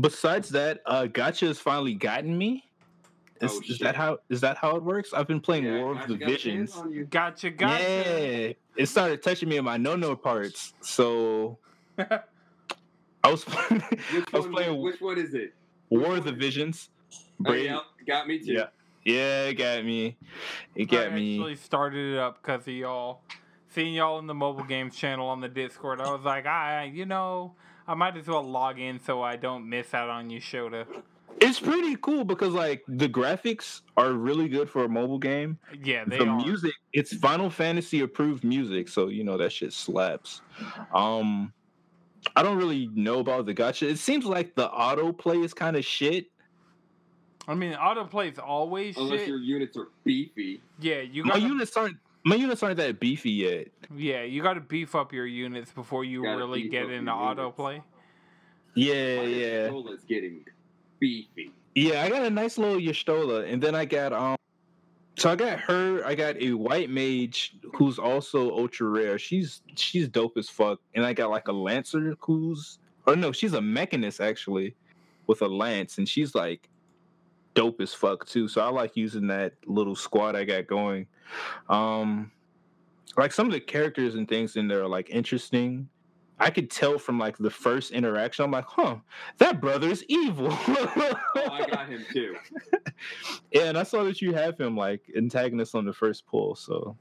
[0.00, 2.62] besides that, uh, Gacha has finally gotten me.
[3.40, 5.12] Is, Oh, is that how is that how it works?
[5.12, 7.08] I've been playing Yeah, War of gotcha, the got his hands Visions.
[7.10, 7.82] Gotcha, gotcha.
[7.82, 10.72] Yeah, it started touching me in my no no parts.
[10.82, 11.58] So
[13.26, 15.54] I was playing, Which I was one, playing which one is it?
[15.90, 16.90] War of the Visions.
[17.12, 18.52] Oh, Brady- yeah, got me too.
[18.52, 18.66] Yeah.
[19.04, 20.16] Yeah, it got me.
[20.74, 21.36] It I got me.
[21.38, 23.20] actually started it up because of y'all.
[23.68, 27.04] Seeing y'all in the mobile games channel on the Discord, I was like, I, you
[27.06, 27.54] know,
[27.86, 30.86] I might as well log in so I don't miss out on you, Shota.
[31.40, 35.58] It's pretty cool because like the graphics are really good for a mobile game.
[35.84, 36.36] Yeah, they the are.
[36.36, 40.40] music, it's Final Fantasy approved music, so you know that shit slaps.
[40.94, 41.52] Um
[42.34, 43.88] I don't really know about the gacha.
[43.88, 46.26] It seems like the autoplay is kind of shit.
[47.48, 49.28] I mean, autoplay is always Unless shit.
[49.28, 50.60] your units are beefy.
[50.80, 53.68] Yeah, you My got units aren't my units aren't that beefy yet.
[53.94, 57.06] yeah, you got to beef up your units before you Gotta really get into units.
[57.08, 57.82] autoplay.
[58.74, 59.68] Yeah, My yeah.
[59.68, 60.44] Y'shtola's getting
[60.98, 61.52] beefy.
[61.76, 64.36] Yeah, I got a nice little Yashtola, and then I got um.
[65.16, 66.04] So I got her.
[66.04, 69.18] I got a white mage who's also ultra rare.
[69.18, 73.54] She's she's dope as fuck, and I got like a lancer who's or no, she's
[73.54, 74.74] a mechanist actually,
[75.26, 76.68] with a lance, and she's like
[77.54, 78.46] dope as fuck too.
[78.48, 81.06] So I like using that little squad I got going.
[81.68, 82.30] Um,
[83.16, 85.88] like some of the characters and things in there are like interesting.
[86.38, 88.44] I could tell from like the first interaction.
[88.44, 88.96] I'm like, huh,
[89.38, 90.48] that brother is evil.
[90.50, 91.14] Oh,
[91.50, 92.36] I got him too.
[93.52, 96.96] yeah, and I saw that you have him like antagonist on the first pull, so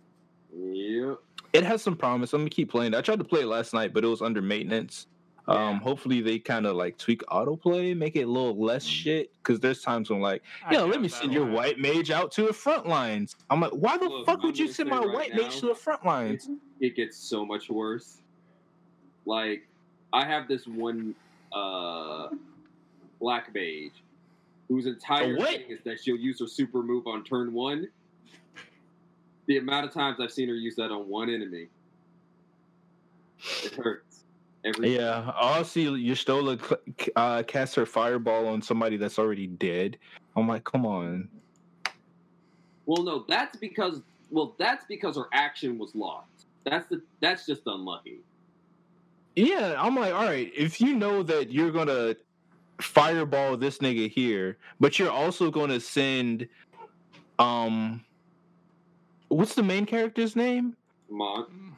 [0.57, 1.17] Yep.
[1.53, 2.31] it has some promise.
[2.33, 2.95] I'm gonna keep playing.
[2.95, 5.07] I tried to play it last night, but it was under maintenance.
[5.47, 9.31] Um, hopefully they kind of like tweak autoplay, make it a little less shit.
[9.37, 12.53] Because there's times when like, doubt let me send your white mage out to the
[12.53, 13.35] front lines.
[13.51, 15.67] I'm like, why the Look, fuck would you send my right white now, mage to
[15.67, 16.47] the front lines?
[16.79, 18.21] It, it gets so much worse.
[19.25, 19.67] Like,
[20.13, 21.15] I have this one
[21.53, 22.27] uh,
[23.19, 23.91] black mage
[24.69, 25.49] whose entire what?
[25.49, 27.87] thing is that she'll use her super move on turn one.
[29.47, 31.67] The amount of times I've seen her use that on one enemy,
[33.63, 34.23] it hurts.
[34.65, 36.77] Every Yeah, I'll see Y'shtola
[37.15, 39.99] uh, cast her fireball on somebody that's already dead.
[40.35, 41.29] I'm like, come on.
[42.87, 46.47] Well, no, that's because well, that's because her action was lost.
[46.65, 48.21] That's the that's just unlucky.
[49.35, 52.15] Yeah, I'm like, all right, if you know that you're gonna
[52.81, 56.47] fireball this nigga here, but you're also gonna send
[57.39, 58.03] um
[59.27, 60.75] what's the main character's name?
[61.09, 61.73] Mon-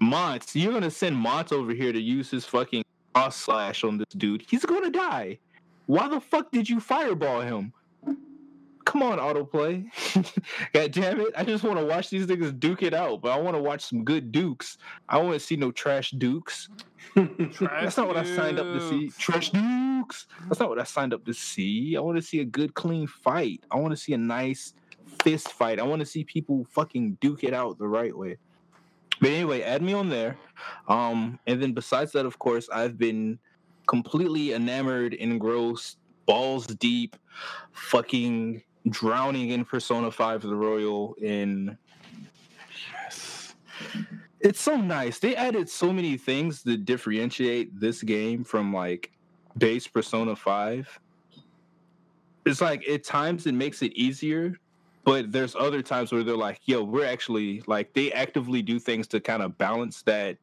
[0.00, 0.46] Mont.
[0.54, 4.44] You're gonna send Mont over here to use his fucking cross slash on this dude.
[4.48, 5.38] He's gonna die.
[5.86, 7.72] Why the fuck did you fireball him?
[8.90, 9.84] Come on, autoplay.
[10.72, 11.28] God damn it.
[11.36, 13.82] I just want to watch these niggas duke it out, but I want to watch
[13.82, 14.78] some good dukes.
[15.08, 16.68] I want to see no trash dukes.
[17.14, 19.10] That's not what I signed up to see.
[19.16, 20.26] Trash dukes.
[20.48, 21.96] That's not what I signed up to see.
[21.96, 23.62] I want to see a good, clean fight.
[23.70, 24.74] I want to see a nice
[25.22, 25.78] fist fight.
[25.78, 28.38] I want to see people fucking duke it out the right way.
[29.20, 30.36] But anyway, add me on there.
[30.88, 33.38] Um, and then besides that, of course, I've been
[33.86, 37.14] completely enamored, engrossed, balls deep,
[37.70, 41.76] fucking drowning in Persona 5 the Royal in
[42.92, 43.54] Yes.
[44.40, 45.18] it's so nice.
[45.18, 49.10] They added so many things to differentiate this game from like
[49.58, 51.00] base Persona 5.
[52.46, 54.54] It's like at times it makes it easier,
[55.04, 59.06] but there's other times where they're like, yo, we're actually like they actively do things
[59.08, 60.38] to kind of balance that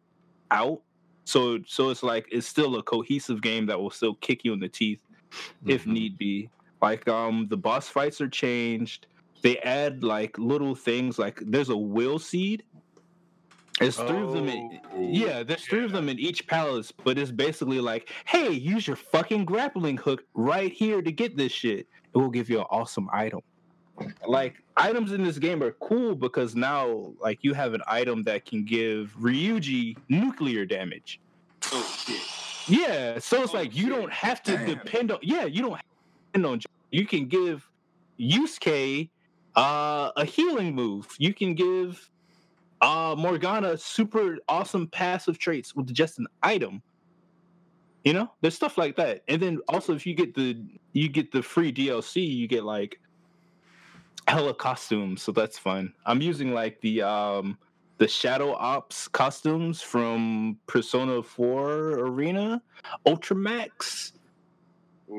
[0.52, 0.82] out.
[1.26, 4.60] So so it's like it's still a cohesive game that will still kick you in
[4.60, 5.02] the teeth
[5.66, 5.92] if Mhm.
[5.92, 6.50] need be.
[6.82, 9.08] Like um the boss fights are changed.
[9.42, 12.64] They add like little things like there's a will seed.
[13.80, 17.20] There's three of them in Oh, yeah, there's three of them in each palace, but
[17.20, 21.82] it's basically like, hey, use your fucking grappling hook right here to get this shit.
[22.14, 23.42] It will give you an awesome item.
[24.28, 28.46] Like items in this game are cool because now like you have an item that
[28.46, 31.20] can give Ryuji nuclear damage.
[31.72, 32.22] oh shit!
[32.68, 33.92] Yeah, so it's Oh, like you shit.
[33.96, 34.66] don't have to Damn.
[34.66, 35.20] depend on.
[35.22, 35.97] Yeah, you don't have to depend
[36.36, 36.62] on.
[36.92, 37.70] You can give
[38.20, 39.10] Yusuke
[39.56, 41.08] uh, a healing move.
[41.18, 42.10] You can give
[42.82, 46.82] uh, Morgana super awesome passive traits with just an item.
[48.04, 50.64] You know, there's stuff like that, and then also if you get the
[50.94, 53.00] you get the free DLC, you get like
[54.28, 55.94] hella costumes, so that's fun.
[56.06, 57.58] I'm using like the um
[57.98, 62.62] the Shadow Ops costumes from Persona 4 Arena
[63.06, 64.14] Ultramax.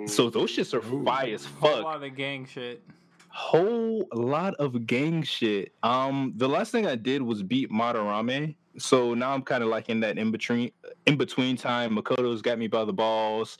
[0.06, 1.04] So those shits are Ooh.
[1.04, 1.84] fire as Whole fuck.
[1.84, 2.82] lot of gang shit.
[3.30, 5.72] Whole lot of gang shit.
[5.82, 8.54] Um, the last thing I did was beat Madarame.
[8.78, 10.70] So now I'm kind of like in that in between
[11.06, 11.96] in between time.
[11.96, 13.58] Makoto's got me by the balls.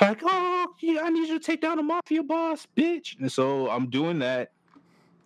[0.00, 3.18] Like, oh yeah, I need you to take down the mafia boss, bitch.
[3.18, 4.52] And so I'm doing that.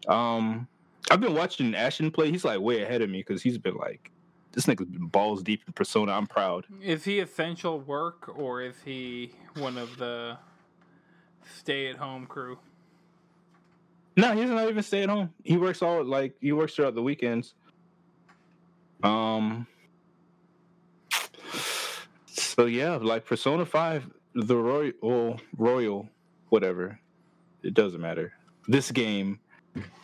[0.08, 0.66] Um,
[1.10, 2.30] I've been watching Ashton play.
[2.30, 4.10] He's like way ahead of me because he's been like,
[4.54, 6.12] this nigga's balls deep in Persona.
[6.12, 6.66] I'm proud.
[6.80, 10.38] Is he essential work or is he one of the
[11.58, 12.58] stay at home crew?
[14.16, 15.34] No, he's not even stay at home.
[15.42, 17.54] He works all like he works throughout the weekends.
[19.02, 19.66] Um.
[22.28, 26.08] So yeah, like Persona Five, the Royal, Royal,
[26.50, 27.00] whatever,
[27.64, 28.32] it doesn't matter.
[28.68, 29.40] This game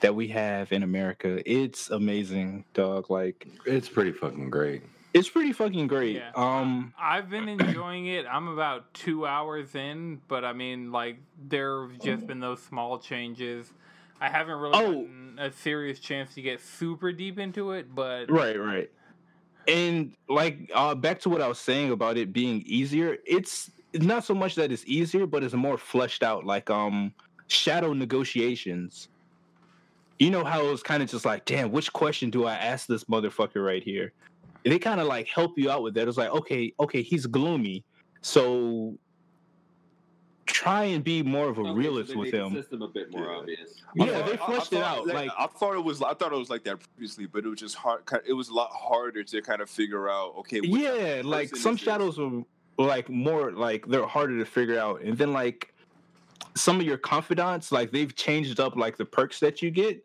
[0.00, 3.11] that we have in America, it's amazing, dog.
[3.11, 4.83] Like It's pretty fucking great.
[5.14, 6.16] it's pretty fucking great.
[6.16, 6.30] Yeah.
[6.35, 6.92] Um.
[6.98, 8.26] I've been enjoying it.
[8.30, 11.18] I'm about two hours in, but I mean, like,
[11.48, 13.73] there have just been those small changes.
[14.21, 14.92] I haven't really Oh.
[15.02, 18.90] gotten a serious chance to get super deep into it, but Right, right.
[19.68, 24.04] And like uh back to what I was saying about it being easier, it's it's
[24.04, 27.12] not so much that it's easier, but it's more fleshed out, like um
[27.46, 29.08] shadow negotiations.
[30.21, 32.87] You know how it was kind of just like, damn, which question do I ask
[32.87, 34.12] this motherfucker right here?
[34.64, 36.06] They kind of like help you out with that.
[36.06, 37.83] It's like, okay, okay, he's gloomy.
[38.21, 38.98] So
[40.44, 42.52] try and be more of a Okay, so realist they with made the him.
[42.52, 43.38] system a bit more Yeah.
[43.38, 43.83] obvious.
[43.94, 45.06] Yeah, I thought- they I- I fleshed it thought, out.
[45.06, 46.02] Like, I thought it was.
[46.02, 48.02] I thought it was like that previously, but it was just hard.
[48.27, 50.35] It was a lot harder to kind of figure out.
[50.40, 52.42] Okay, yeah, like some shadows were
[52.77, 55.73] like more like they're harder to figure out, and then like
[56.56, 60.04] some of your confidants, like they've changed up like the perks that you get.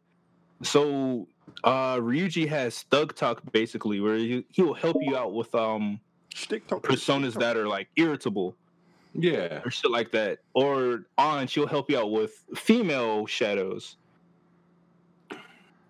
[0.66, 1.28] So
[1.64, 6.00] uh Ryuji has thug talk basically, where he, he'll help you out with um
[6.34, 7.42] Stick talk- personas talk.
[7.42, 8.56] that are like irritable
[9.14, 9.62] Yeah.
[9.64, 10.40] or shit like that.
[10.54, 13.98] Or Ann, she'll help you out with female shadows.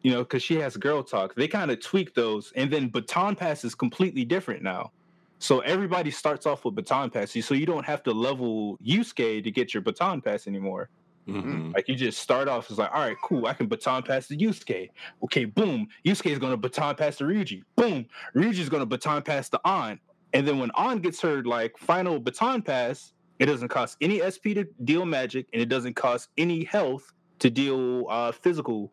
[0.03, 1.33] You know, because she has girl talk.
[1.33, 4.91] They kind of tweak those, and then baton pass is completely different now.
[5.39, 9.49] So everybody starts off with baton pass, so you don't have to level Yusuke to
[9.51, 10.89] get your baton pass anymore.
[11.27, 11.73] Mhm.
[11.73, 14.37] Like you just start off as like, all right, cool, I can baton pass to
[14.37, 14.89] Yusuke.
[15.23, 17.63] Okay, boom, Yusuke is gonna baton pass to Ryuji.
[17.75, 18.05] Boom,
[18.35, 19.99] Ryuji's gonna baton pass to Ann.
[20.33, 24.53] And then when Ann gets her like final baton pass, it doesn't cost any SP
[24.53, 28.91] to deal magic, and it doesn't cost any health to deal uh physical.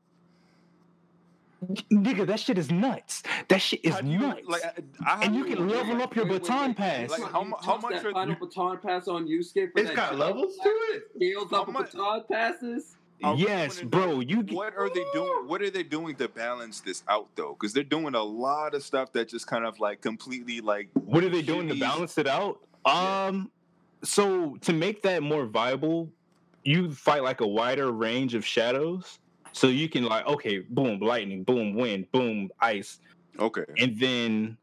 [1.93, 3.23] Nigga, that shit is nuts.
[3.49, 4.41] That shit is you- nuts.
[4.49, 4.63] Like,
[5.07, 6.77] I, I and you can to- level up your Wait, wait, baton wait.
[6.77, 7.11] pass.
[7.11, 9.89] Like, how mu- toss how much that are- final baton pass on Yusuke for It's
[9.91, 11.03] that got levels to it.
[11.17, 12.97] Scales How up much- baton passes.
[13.25, 14.07] I really yes, wanna bro.
[14.15, 15.47] know You What are they doing?
[15.47, 17.53] What are they doing to balance this out though?
[17.59, 21.23] Because they're doing a lot of stuff that just kind of like completely like What
[21.23, 22.59] are they doing to balance it out?
[22.85, 23.27] Yeah.
[23.29, 23.51] Um,
[24.03, 26.11] so to make that more viable,
[26.65, 29.21] you fight like a wider range of shadows.
[29.53, 32.99] So you can like, okay, boom, lightning, boom, wind, boom, ice,
[33.39, 33.65] okay.
[33.79, 34.57] and then,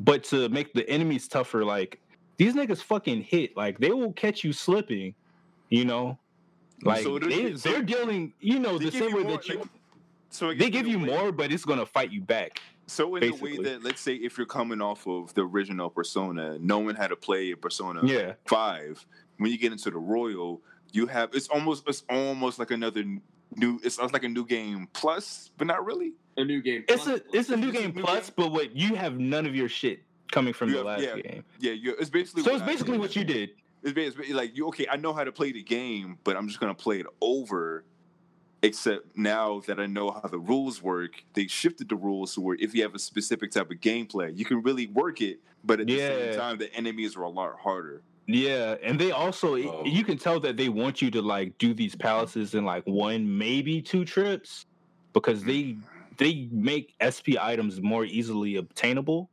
[0.00, 2.00] but to make the enemies tougher, like
[2.38, 5.14] these niggas fucking hit, like they will catch you slipping,
[5.68, 6.18] you know.
[6.82, 9.68] Like So they, they're dealing, you know, the same way more, that you, like,
[10.30, 12.60] So they give you way- more, but it's gonna fight you back.
[12.86, 13.58] So in the basically.
[13.58, 17.16] way that let's say if you're coming off of the original Persona, knowing how to
[17.16, 19.04] play Persona Yeah, Five,
[19.36, 23.04] when you get into the Royal, you have it's almost it's almost like another
[23.56, 26.12] new It sounds like a new game plus, but not really.
[26.36, 26.84] A new game.
[26.88, 28.34] it's a it's a new It's game new plus, game.
[28.36, 31.20] but what you have none of your shit coming from You the have- last yeah.
[31.22, 31.44] game.
[31.58, 33.00] Yeah, you it's basically So what it's basically did.
[33.00, 33.50] what you did.
[33.82, 34.86] It's basically like you okay.
[34.90, 37.84] I know how to play the game, but I'm just gonna play it over.
[38.60, 42.56] Except now that I know how the rules work, they shifted the rules to where
[42.58, 45.38] if you have a specific type of gameplay, you can really work it.
[45.62, 46.08] But at the Yeah.
[46.08, 48.02] same time, the enemies are a lot harder.
[48.30, 49.84] Yeah, and they also Oh.
[49.86, 53.38] you can tell that they want you to like do these palaces in like one,
[53.38, 54.66] maybe two trips,
[55.14, 55.76] because they
[56.18, 59.30] they make SP items more easily obtainable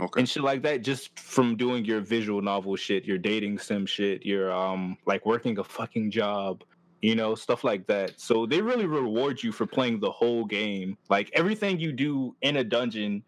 [0.00, 0.20] Okay.
[0.20, 4.24] and shit like that just from doing your visual novel shit, your dating sim shit,
[4.26, 6.64] your um like working a fucking job,
[7.00, 8.20] you know, stuff like that.
[8.20, 10.98] So they really reward you for playing the whole game.
[11.08, 13.22] Like everything you do in a dungeon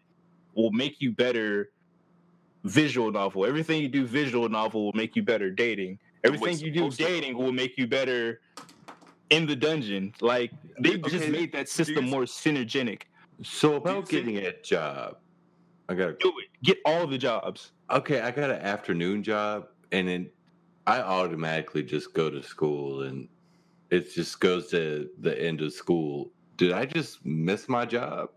[0.55, 1.71] will make you better
[2.65, 3.45] visual novel.
[3.45, 5.99] Everything you do visual novel will make you better dating.
[6.23, 8.41] Everything you do dating will make you better
[9.29, 10.13] in the dungeon.
[10.21, 13.03] Like they Okay, just made that system more synergenic.
[13.43, 15.17] So about getting a job,
[15.89, 16.47] I gotta Do it.
[16.63, 17.71] Get all the jobs.
[17.91, 18.21] okay.
[18.21, 20.29] I got an afternoon job, and then
[20.87, 23.27] I automatically just go to school, and
[23.91, 26.31] it just goes to the end of school.
[26.57, 28.29] Did I just miss my job?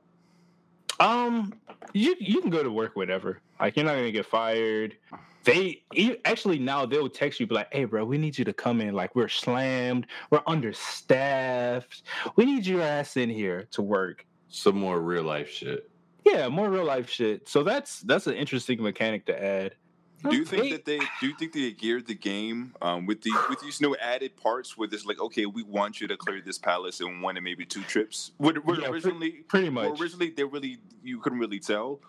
[1.00, 1.54] Um,
[1.92, 3.40] you you can go to work whatever.
[3.60, 4.96] Like you're not gonna get fired.
[5.44, 5.82] They
[6.24, 8.94] actually now they'll text you be like, "Hey, bro, we need you to come in.
[8.94, 12.02] Like we're slammed, we're understaffed.
[12.36, 15.90] We need your ass in here to work." Some more real life shit.
[16.24, 17.48] Yeah, more real life shit.
[17.48, 19.74] So that's that's an interesting mechanic to add.
[20.22, 23.30] Do you think that they do you think they geared the game um, with the
[23.48, 26.58] with these new added parts where it's like okay we want you to clear this
[26.58, 28.32] palace in one and maybe two trips?
[28.38, 30.00] What, what Yeah, originally pretty much.
[30.00, 32.00] originally they really you couldn't really tell.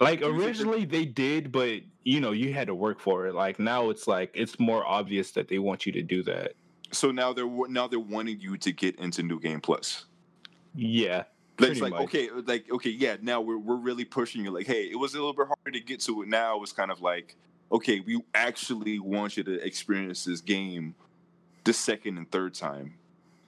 [0.00, 3.34] Like originally they did, but you know you had to work for it.
[3.34, 6.54] Like now it's like it's more obvious that they want you to do that.
[6.90, 10.04] So now they're now they're wanting you to get into New Game Plus.
[10.74, 11.24] Yeah,
[11.58, 12.02] Like, it's like much.
[12.02, 13.16] okay, like okay, yeah.
[13.22, 14.50] Now we're we're really pushing you.
[14.50, 16.28] Like, hey, it was a little bit harder to get to it.
[16.28, 17.36] Now it's kind of like,
[17.74, 20.94] okay, we actually want you to experience this game
[21.64, 22.94] the second and third time.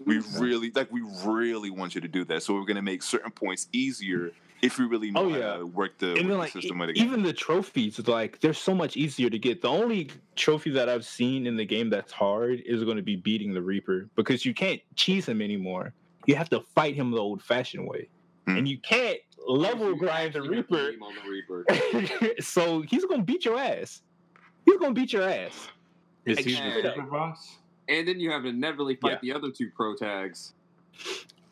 [0.05, 2.43] We really like we really want you to do that.
[2.43, 5.57] So we're gonna make certain points easier if we really know Oh, how yeah.
[5.59, 8.55] to work the, work then like the system of the even the trophies like they're
[8.55, 12.11] so much easier to get the only trophy that i've seen in the game that's
[12.11, 15.93] hard is going to be beating the reaper because you can't cheese him anymore
[16.25, 18.09] you have to fight him the old fashioned way
[18.47, 18.57] Hmm.
[18.59, 22.33] and you can't level grind the actually have to reaper on the Reaper.
[22.41, 24.03] so he's going to beat your ass
[24.67, 25.69] he's going to beat your ass
[26.27, 27.57] Is he the super boss?
[27.89, 29.19] And then you have to inevitably fight Yeah.
[29.23, 30.53] the other two pro tags.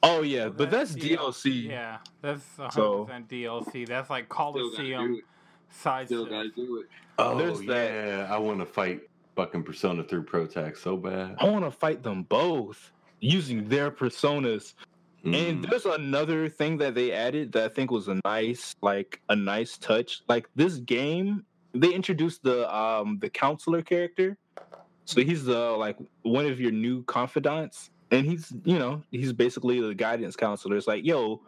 [0.02, 3.86] oh yeah Well, but that's DL dlc Yeah, that's 100% So- DLC.
[3.86, 5.24] That's like Still gotta do Coliseum it.
[5.70, 6.08] size.
[6.08, 6.86] Still gotta do it.
[7.18, 7.92] Oh, There's that.
[7.92, 8.34] yeah.
[8.34, 9.02] I want to fight
[9.36, 11.36] fucking Persona 3 Pro Tag so bad.
[11.38, 12.90] I want to fight them both
[13.20, 14.74] using their personas.
[15.24, 15.70] And Mm.
[15.70, 19.78] there's another thing that they added that I think was a nice, like a nice
[19.78, 20.20] touch.
[20.28, 21.44] Like this game,
[21.74, 24.36] they introduced the um the counselor character.
[25.04, 29.80] So he's the like one of your new confidants, and he's you know he's basically
[29.80, 30.76] the guidance counselor.
[30.76, 31.42] It's like, yo,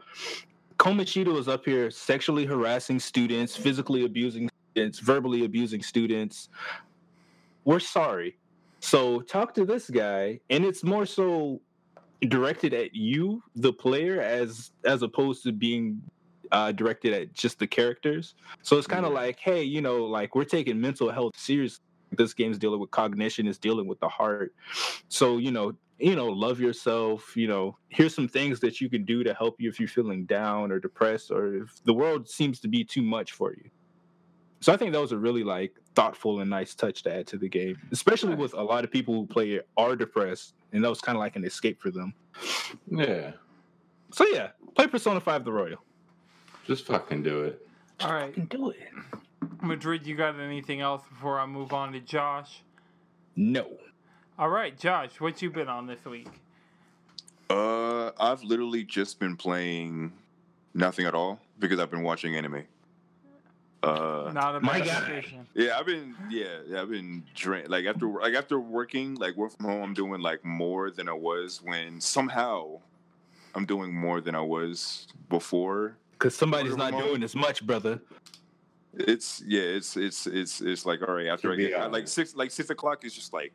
[0.78, 6.48] Kamoshida is up here sexually harassing students, physically abusing students, verbally abusing students.
[7.64, 8.36] We're sorry.
[8.80, 11.60] So talk to this guy, and it's more so
[12.28, 16.02] directed at you, the player, as as opposed to being
[16.52, 18.34] uh, directed at just the characters.
[18.62, 19.18] So it's kind of Yeah.
[19.20, 21.82] like, hey, you know, like we're taking mental health seriously.
[22.12, 24.54] This game's dealing with cognition, is dealing with the heart.
[25.08, 27.36] So you know, you know, love yourself.
[27.36, 30.24] You know, here's some things that you can do to help you if you're feeling
[30.24, 33.70] down or depressed, or if the world seems to be too much for you.
[34.60, 37.38] So I think that was a really like thoughtful and nice touch to add to
[37.38, 40.88] the game, especially with a lot of people who play it are depressed, and that
[40.88, 42.14] was kind of like an escape for them.
[42.90, 43.32] Yeah.
[44.12, 45.78] So yeah, play Persona 5 the Royal.
[46.66, 47.66] Just fucking do it.
[48.00, 48.78] All right, can do it.
[49.62, 52.62] Madrid, you got anything else before I move on to Josh?
[53.36, 53.66] No.
[54.38, 56.28] All right, Josh, what you been on this week?
[57.48, 60.12] Uh, I've literally just been playing
[60.74, 62.64] nothing at all because I've been watching anime.
[63.82, 65.14] Uh, Not a my bad guy.
[65.14, 65.46] decision.
[65.54, 67.68] yeah, I've been yeah, yeah I've been drained.
[67.68, 71.12] Like after like after working like work from home, I'm doing like more than I
[71.12, 72.80] was when somehow
[73.54, 75.96] I'm doing more than I was before.
[76.18, 78.00] Because somebody's not doing as much, brother.
[78.94, 82.34] It's yeah, it's it's it's it's like all right after I To be like six
[82.34, 83.52] like six o'clock is just like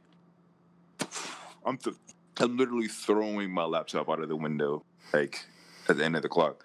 [1.65, 1.95] I'm th-
[2.39, 4.83] I'm literally throwing my laptop out of the window
[5.13, 5.45] like
[5.89, 6.63] at the end of the clock.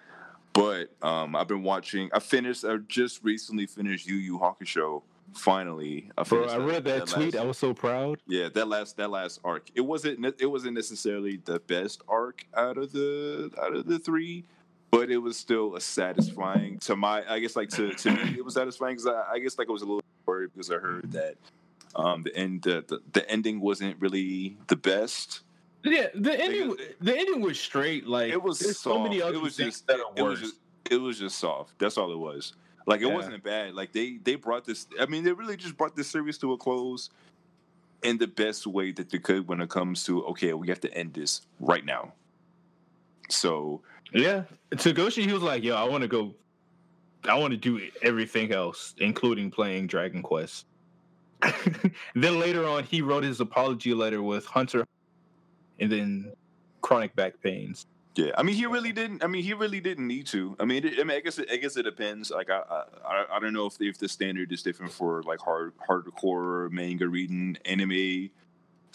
[0.53, 2.09] But um, I've been watching.
[2.13, 2.65] I finished.
[2.65, 5.03] I just recently finished Yu Yu Hakusho.
[5.33, 7.33] Finally, I Bro, finished I read that tweet.
[7.33, 8.21] last- I was so proud.
[8.27, 9.69] yeah, that last that last arc.
[9.75, 14.45] It wasn't it wasn't necessarily the best arc out of the out of the three,
[14.91, 17.23] but it was still a satisfying to my.
[17.29, 19.71] I guess like to to me it was satisfying because I, I guess like I
[19.71, 21.35] was a little worried because I heard that
[21.95, 25.41] um the end the, the the ending wasn't really the best.
[25.83, 26.71] Yeah, the ending.
[26.71, 28.07] Because- The ending was straight.
[28.07, 28.77] Like It was soft.
[28.79, 30.55] so many other it was things just that it, was just
[30.89, 31.77] it was just soft.
[31.79, 32.53] That's all it was.
[32.85, 33.13] Like it Yeah.
[33.15, 33.73] wasn't bad.
[33.75, 34.87] Like they they brought this.
[34.99, 37.09] I mean, they really just brought this series to a close
[38.03, 40.93] in the best way that they could when it comes to okay, we have to
[40.93, 42.13] end this right now.
[43.29, 43.81] So
[44.13, 46.33] Yeah, Togashi, he was like, "Yo, I want to go.
[47.25, 50.65] I want to do everything else, including playing Dragon Quest."
[52.15, 54.85] then later on, he wrote his apology letter with Hunter,
[55.79, 56.33] and then
[56.81, 57.85] chronic back pains.
[58.15, 59.23] yeah, I mean, he really didn't.
[59.23, 60.55] I mean, he really didn't need to.
[60.59, 62.31] I mean, it, I mean, I guess it, I guess it depends.
[62.31, 65.39] Like, I I, I- I don't know if if the standard is different for like
[65.41, 68.29] hard hardcore manga reading anime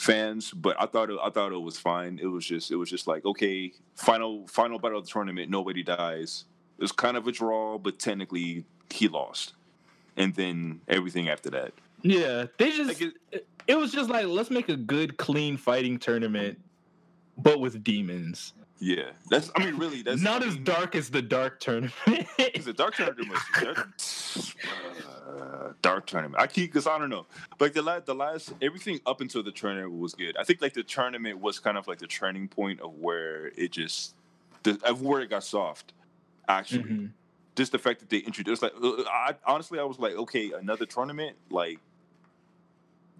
[0.03, 2.18] fans, but I thought it, I thought it was fine.
[2.20, 5.82] It was just it was just like okay, final final battle of the tournament, nobody
[5.82, 6.44] dies.
[6.78, 9.55] It was kind of a draw, but technically he lost,
[10.16, 11.72] and then everything after that.
[12.03, 15.98] Yeah, they just Like it, it was just like let's make a good, clean fighting
[15.98, 16.59] tournament,
[17.38, 18.55] but with demons.
[18.80, 21.92] Yeah, that's I mean, really, that's Not I as dark as the dark tournament.
[22.36, 23.40] Because the dark tournament was
[24.37, 26.41] uh, dark tournament.
[26.43, 27.26] I keep because I don't know.
[27.61, 30.37] Like the last, the last everything up until the tournament was good.
[30.37, 33.72] I think like the tournament was kind of like the turning point of where it
[33.72, 34.14] just
[34.62, 35.93] the, of where it got soft.
[36.49, 37.11] Actually, Mhm.
[37.55, 40.87] just the fact that they introduced like uh, I honestly I was like okay another
[40.87, 41.78] tournament like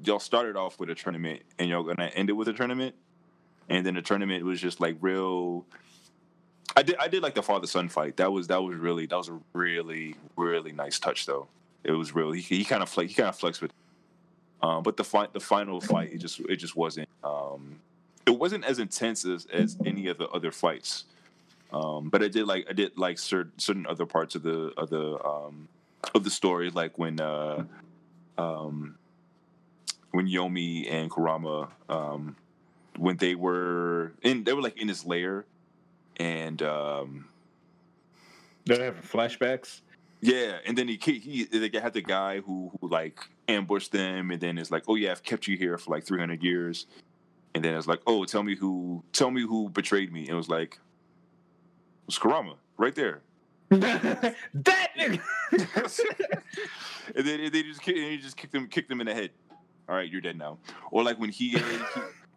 [0.05, 2.95] y'all started off with a tournament and y'all gonna end it with a tournament
[3.69, 5.65] and then the tournament was just like real
[6.77, 8.17] I did I did like the father son fight.
[8.17, 11.49] That was that was really that was a really really nice touch though.
[11.85, 13.73] It was real he, kind of flex he kind of flexed with
[14.63, 17.81] um, but the fight the final fight it just it just wasn't um,
[18.27, 21.05] it wasn't as intense as, as any of the other fights.
[21.73, 24.91] Um, but I did like I did like certain certain other parts of the of
[24.91, 25.69] the um,
[26.15, 27.65] of the story, like when uh,
[28.37, 28.97] um,
[30.11, 32.37] when Yomi and Kurama um,
[32.99, 35.47] when they were in they were like in his lair,
[36.17, 37.27] and um,
[38.65, 39.81] They're having flashbacks.
[40.21, 44.31] yeah, and then he he, he they had the guy who who like ambushed them,
[44.31, 46.87] and then it's like, oh yeah, I've kept you here for like three hundred years,
[47.55, 50.21] and then it's like, oh, tell me who tell me who betrayed me.
[50.21, 53.23] And it was like, it was Kurama right there.
[53.71, 54.35] that
[54.99, 55.21] nigga.
[57.17, 59.31] and then they just and he just kicked him kicked him in the head.
[59.89, 60.59] All right, you're dead now.
[60.91, 61.59] Or like when he, he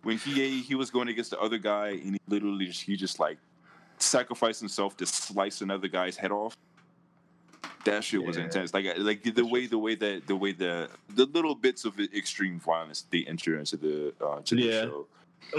[0.03, 3.19] when he he was going against the other guy and he literally just, he just
[3.19, 3.37] like
[4.01, 6.55] sacrificed himself to slice another guy's head off.
[7.85, 8.73] That shit was intense.
[8.73, 12.59] Like like the way the way that the way the the little bits of extreme
[12.59, 14.81] violence they enter into the uh, to the Yeah.
[14.85, 15.07] show.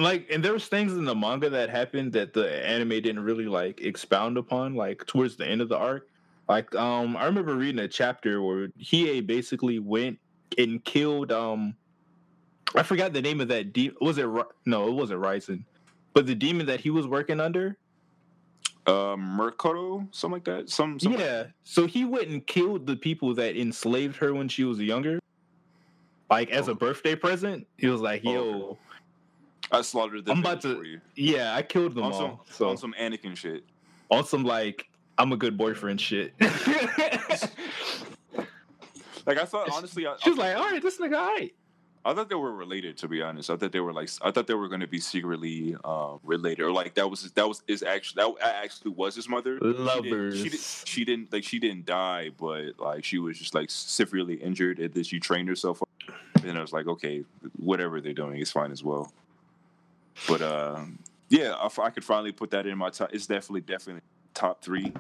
[0.00, 3.46] like and there was things in the manga that happened that the anime didn't really
[3.46, 6.08] like expound upon like towards the end of the arc
[6.48, 10.18] like um i remember reading a chapter where hiei basically went
[10.58, 11.72] and killed um
[12.74, 14.26] i forgot the name of that de- was it
[14.64, 15.62] no it wasn't Raizen,
[16.14, 17.76] but the demon that he was working under
[18.86, 20.70] Um, Mercado, something like that.
[20.70, 24.62] Some, some yeah so he went and killed the people that enslaved her when she
[24.64, 25.18] was younger
[26.30, 26.74] like as a Oh.
[26.74, 28.78] birthday present he was like Oh, yo okay.
[29.72, 31.00] I slaughtered them I'm about to- you.
[31.16, 33.64] yeah i killed them on all some so on some Anakin shit.
[34.10, 36.34] on some like I'm a good boyfriend shit.
[39.26, 41.52] Like I thought, honestly, I, she was I, like, "All right, this nigga, all right."
[42.06, 42.96] I thought they were related.
[42.98, 45.00] To be honest, I thought they were like, I thought they were going to be
[45.00, 49.28] secretly um, related, or like that was that was is actually that actually was his
[49.28, 49.58] mother.
[49.60, 50.40] She Lovers.
[50.40, 54.34] she, did, she didn't like she didn't die, but like she was just like severely
[54.34, 55.82] injured, and then she trained herself.
[55.82, 55.88] Up.
[56.44, 57.24] And I was like, okay,
[57.58, 59.12] whatever they're doing is fine as well.
[60.28, 60.98] But um,
[61.28, 63.10] yeah, I, I could finally put that in my top.
[63.12, 64.02] It's definitely definitely
[64.32, 64.92] top three.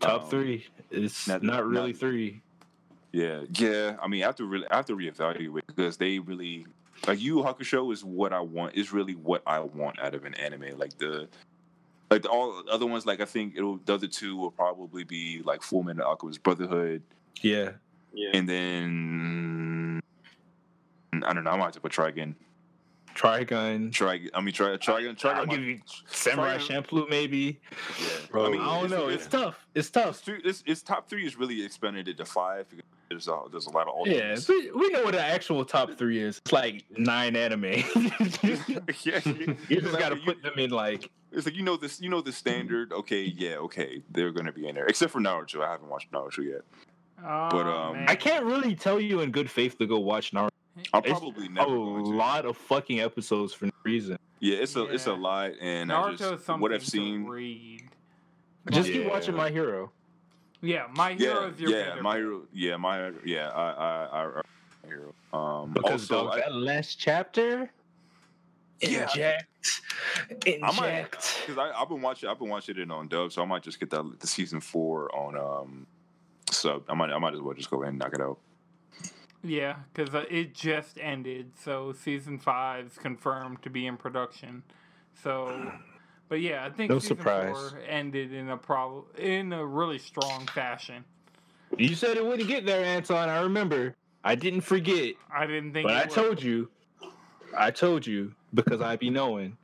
[0.00, 0.66] Top Um, three.
[0.90, 2.40] It's not- not, really not- three.
[3.12, 3.96] Yeah, yeah.
[4.02, 6.66] I mean, I have to really, I have to reevaluate because they really
[7.06, 8.74] like Yu Yu Hakusho is what I want.
[8.74, 10.76] Is really what I want out of an anime.
[10.78, 11.28] Like the,
[12.10, 13.06] like the, all other ones.
[13.06, 17.02] Like I think it'll the other two will probably be like Full Metal Alchemist Brotherhood,
[17.40, 17.70] Yeah.
[18.12, 18.30] Yeah.
[18.34, 20.00] and then
[21.24, 21.50] I don't know.
[21.50, 22.34] I might have to put Trigun.
[23.14, 23.90] Trigun.
[23.90, 24.20] Try.
[24.34, 24.68] I mean, try.
[24.76, 25.16] Trigun.
[25.18, 25.34] Trigun.
[25.34, 27.58] I'll might- give you Samurai Trigun- Champloo, maybe.
[28.00, 28.06] Yeah.
[28.30, 29.08] Bro, I mean, I don't know.
[29.08, 29.66] It's tough.
[29.74, 30.18] It's It's, tough.
[30.18, 33.70] three- it's, it's top three is really expanded to five because there's a, there's a
[33.70, 36.38] lot of Yeah, we, we know what the actual top three is.
[36.44, 37.64] It's like nine anime.
[39.02, 39.20] yeah,
[39.68, 42.32] you just gotta put them in like It's like you know this, you know the
[42.32, 42.92] standard.
[42.92, 44.86] Okay, yeah, okay, they're gonna be in there.
[44.86, 46.60] Except for Naruto, I haven't watched Naruto yet.
[47.24, 48.04] Oh, But, um, man.
[48.08, 50.50] I can't really tell you in good faith to go watch Naruto.
[50.92, 52.10] I'm probably A never going to.
[52.10, 54.16] lot of fucking episodes for no reason.
[54.40, 57.24] Yeah, it's a it's a lot, and Naruto is just something what I've seen.
[57.26, 57.82] read.
[58.70, 59.02] Just Yeah.
[59.02, 59.90] keep watching My Hero.
[60.60, 64.04] Yeah, my hero Yeah, is your yeah, better my hero, yeah, my yeah, I I
[64.04, 64.42] I, I
[64.82, 65.14] my hero.
[65.32, 67.70] Um, Because also, dog, I, that last chapter,
[68.80, 69.02] Yeah.
[69.02, 69.46] inject,
[70.62, 71.42] I might inject.
[71.46, 73.78] because I I've been watching I've been watching it on Dub, so I might just
[73.78, 75.86] get that the season four on um
[76.50, 76.82] sub.
[76.88, 78.38] I might I might as well just go ahead and knock it out.
[79.44, 84.64] Yeah, because uh, it just ended, so season five's confirmed to be in production.
[85.22, 85.72] So,
[86.28, 87.56] but yeah, I think No season surprise.
[87.70, 91.04] four ended in a prob- in a really strong fashion.
[91.76, 93.28] You said it wouldn't get there, Anton.
[93.28, 93.94] I remember.
[94.24, 95.86] I didn't forget, I didn't think.
[95.86, 96.10] but it I would.
[96.10, 96.68] told you.
[97.56, 99.56] I told you because I be knowing.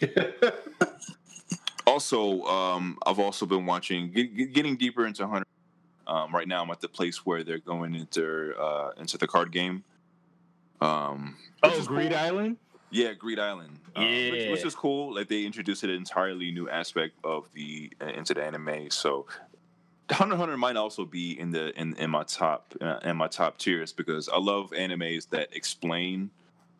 [1.84, 5.46] Also, um, I've also been watching, get, get- getting deeper into Hunter.
[6.06, 9.50] Um, right now, I'm at the place where they're going into uh, into the card
[9.50, 9.82] game.
[10.80, 12.18] Um, which Oh, is Greed cool.
[12.20, 12.56] Island.
[12.92, 13.78] Yeah, Greed Island.
[13.96, 15.14] Um, which, which is cool.
[15.14, 18.90] Like they introduced an entirely new aspect of the uh, into the anime.
[18.90, 19.26] So,
[20.10, 23.58] Hunter Hunter might also be in the in, in my top uh, in my top
[23.58, 26.30] tiers because I love animes that explain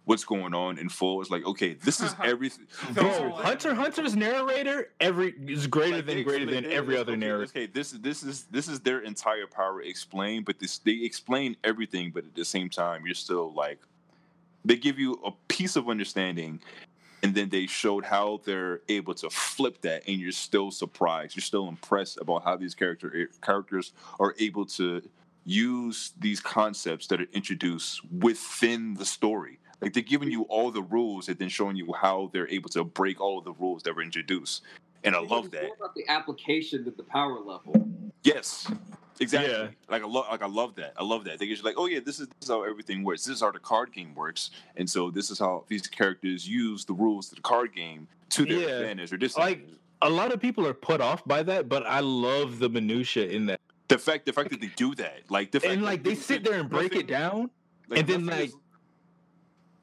[0.05, 1.21] what's going on in full.
[1.21, 2.67] It's like okay, this is everything.
[2.93, 7.45] Bro, Hunter Hunter's narrator every is greater Like, than greater than every okay, other narrator.
[7.45, 11.57] Okay, this is this is this is their entire power explained, but this they explain
[11.65, 13.81] everything, but at the same time, you're still like
[14.65, 16.61] they give you a piece of understanding,
[17.23, 21.43] and then they showed how they're able to flip that, and you're still surprised, you're
[21.43, 25.03] still impressed about how these character eh, characters are able to
[25.45, 29.59] use these concepts that are introduced within the story.
[29.81, 32.85] Like they're giving you all the rules and then showing you how they're able to
[32.85, 34.63] break all of the rules that were introduced.
[35.03, 35.65] And I love that.
[35.65, 37.75] more about the application of the power level.
[38.25, 38.71] Yes,
[39.21, 39.53] exactly.
[39.53, 39.69] Yeah.
[39.89, 40.95] Like I love, like I love that.
[40.97, 41.39] I love that.
[41.39, 43.25] They get like, oh yeah, this is, this is how everything works.
[43.25, 46.85] This is how the card game works, and so this is how these characters use
[46.85, 48.67] the rules of the card game to their Yeah.
[48.77, 49.37] advantage or this.
[49.37, 49.67] Like
[50.03, 53.47] a lot of people are put off by that, but I love the minutia in
[53.47, 53.61] that.
[53.89, 56.45] the fact, the fact that they do that, like the fact And like they sit
[56.45, 57.51] there and break it nothing- down.
[57.95, 58.57] and then, like- is-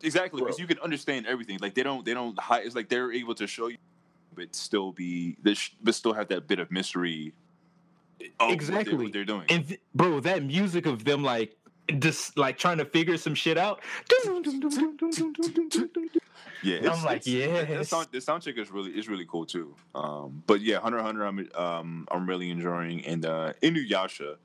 [0.02, 1.58] exactly because you can understand everything.
[1.62, 2.66] Like they don't, they don't hide.
[2.66, 3.78] It's like they're able to show you,
[4.34, 7.34] but still be, this, but still have that bit of mystery.
[8.22, 8.96] Of what they're- Exactly.
[8.98, 9.46] what they're doing.
[9.50, 11.56] And th- bro, that music of them like
[12.00, 13.82] just like trying to figure some shit out.
[16.62, 17.66] Yeah, And I'm like, yeah.
[17.70, 17.90] yes.
[17.90, 19.76] sound, the soundtrack is really is really cool too.
[19.96, 24.36] Um, but yeah, Hunter Hunter, I'm um I'm really enjoying, and uh, Inuyasha.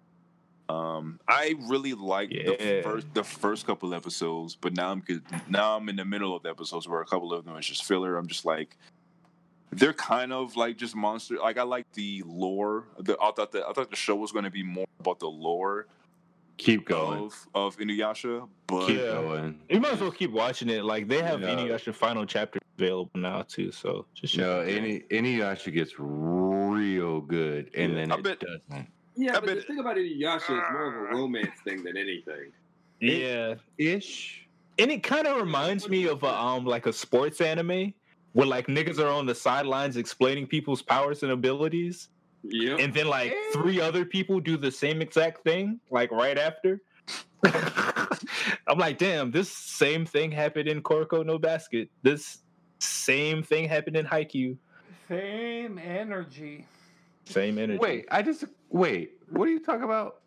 [0.68, 5.22] Um, I really like the first the first couple episodes, but now I'm good.
[5.48, 7.84] Now I'm in the middle of the episodes where a couple of them is just
[7.84, 8.16] filler.
[8.16, 8.76] I'm just like,
[9.72, 11.36] they're kind of like just monster.
[11.38, 12.84] Like I like the lore.
[12.98, 15.26] The, I thought that I thought the show was going to be more about the
[15.28, 15.86] lore
[16.56, 17.24] Keep going.
[17.24, 19.60] of of Inuyasha, but Keep going.
[19.68, 20.84] You might as well keep watching it.
[20.84, 21.48] Like they have Yeah.
[21.56, 23.72] Inuyasha final chapter available now too.
[23.72, 28.22] So just check No, it any Inuyasha gets real good, and Yeah, then I it
[28.22, 28.88] bet- doesn't.
[29.16, 31.96] Yeah, I but bet- the thing about Inuyasha is more of a romance thing than
[31.96, 32.52] anything.
[33.00, 33.54] yeah.
[33.78, 34.46] Ish.
[34.78, 37.94] And it kind of reminds me of a, um like a sports anime
[38.34, 42.08] where like niggas are on the sidelines explaining people's powers and abilities,
[42.42, 42.78] Yep.
[42.80, 46.82] and then like three other people do the same exact thing like right after.
[48.66, 51.88] I'm like, damn, this same thing happened in Kuroko no Basket.
[52.02, 52.38] This
[52.80, 54.56] same thing happened in Haikyuu.
[55.08, 56.66] Same energy.
[57.26, 57.78] Same energy.
[57.78, 59.12] Wait, I just wait.
[59.30, 60.20] What are you talking about?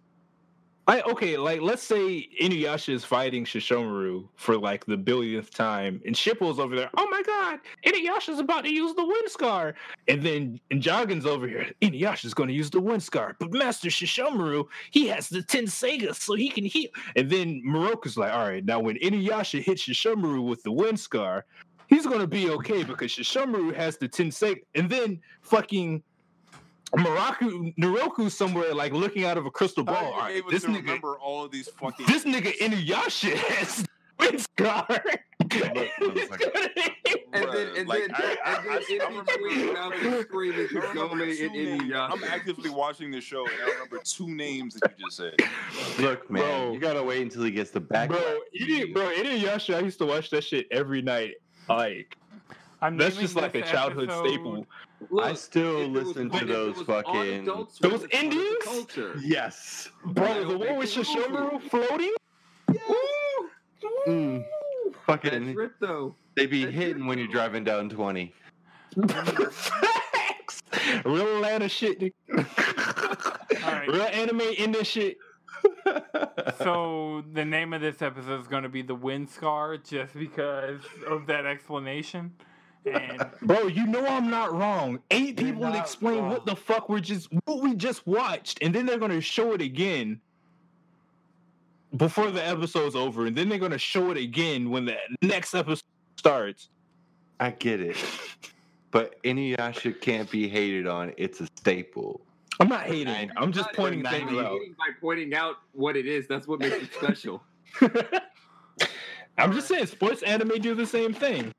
[0.90, 6.16] I okay, like let's say Inuyasha is fighting Sesshomaru for like the billionth time, and
[6.16, 6.90] Shippo's over there.
[6.96, 9.76] Oh my god, Inuyasha's about to use the wind scar,
[10.08, 11.70] and then and Joggins over here.
[11.82, 16.16] Inuyasha's going to use the wind scar, but Master Sesshomaru he has the Ten Tenseiga,
[16.16, 16.90] so he can heal.
[17.18, 21.44] And then Miroku's like, all right, now when Inuyasha hits Sesshomaru with the wind scar,
[21.88, 26.02] he's going to be okay because Sesshomaru has the Ten Tenseiga, and then fucking.
[26.96, 29.96] Miroku, Naraku's somewhere like looking out of a crystal ball.
[29.96, 32.06] How All are right, you able this to nigga, remember all of these fucking?
[32.08, 33.86] this nigga Inuyasha has
[34.20, 34.88] wind scar.
[37.34, 40.60] And then, and like, then, I- I- and then I in remember- between Malcolm screaming
[40.72, 41.84] I remember Kagome two and names.
[41.84, 42.12] Inuyasha.
[42.12, 45.36] I'm actively watching this show, and I remember two names that you just said.
[46.00, 46.74] Look, man, Bro.
[46.74, 48.10] you gotta wait until he gets the back.
[48.10, 51.36] bro, Ini- bro, Inuyasha, I used to watch that shit every night.
[51.70, 52.18] Like
[52.82, 54.68] I'm that's just like a childhood episode- staple.
[55.10, 58.64] Look, I still if was- listen to those fucking- Those it's part of the Indians?
[58.64, 59.16] Culture.
[59.24, 59.90] Yes.
[60.06, 62.14] Bro, the one with Sesshomaru floating.
[64.08, 64.44] Mm.
[64.46, 66.16] That Fucking, trip though.
[66.36, 68.34] they be That's hitting it, when you're driving down 20.
[69.08, 70.64] Facts.
[71.06, 72.00] Real Atlanta shit.
[72.00, 73.64] nigga.
[73.64, 73.88] Alright.
[73.90, 75.18] Real anime in this shit.
[76.60, 80.82] So the name of this episode is going to be the Wind Scar, just because
[81.08, 82.34] of that explanation.
[82.94, 85.00] And Bro, you know I'm not wrong.
[85.12, 86.30] Eight people to explain wrong.
[86.30, 89.62] what the fuck we're just what we just watched, and then they're gonna show it
[89.62, 90.20] again
[91.96, 95.84] before the episode's over, and then they're gonna show it again when the next episode
[96.18, 96.70] starts.
[97.40, 97.98] I get it.
[98.92, 101.14] But Inuyasha can't be hated on.
[101.18, 102.22] It's a staple.
[102.60, 103.32] I'm not hating.
[103.38, 104.60] I'm just pointing not things out.
[104.78, 107.44] By pointing out what it is, that's what makes it special.
[109.38, 111.54] I'm just saying, sports anime do the same thing.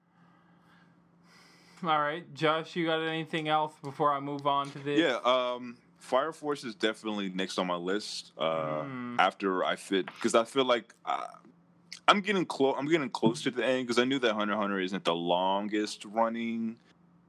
[1.82, 4.98] all right, Josh, you got anything else before I move on to this?
[5.00, 8.32] Yeah, um, Fire Force is definitely next on my list.
[8.38, 9.16] Uh, Mm.
[9.18, 11.26] After I fit, because I feel like uh,
[12.06, 12.76] I'm getting close.
[12.78, 15.14] I'm getting close to the end because I knew that Hunter x Hunter isn't the
[15.14, 16.76] longest running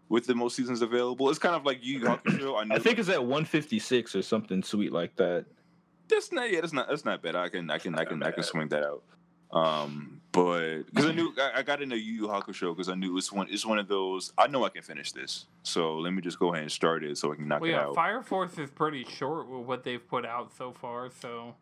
[0.07, 1.29] with the most seasons available.
[1.29, 2.71] It's kind of like Yu Yu Hakusho.
[2.71, 5.45] I, I think it's at 156 or something sweet like that.
[6.07, 6.51] that's not.
[6.51, 6.87] Yeah, that's not.
[6.87, 7.35] That's not bad.
[7.35, 7.69] I can.
[7.69, 7.95] I can.
[7.95, 8.21] I can.
[8.23, 9.03] I can swing that out.
[9.51, 13.17] Um, but because I knew I, I got into Yu Yu Hakusho because I knew
[13.17, 13.47] it's one.
[13.49, 14.31] It's one of those.
[14.37, 15.45] I know I can finish this.
[15.63, 17.73] So let me just go ahead and start it so I can knock Well, it
[17.73, 17.95] yeah, out.
[17.95, 21.09] Fire Force is pretty short with what they've put out so far.
[21.09, 21.55] So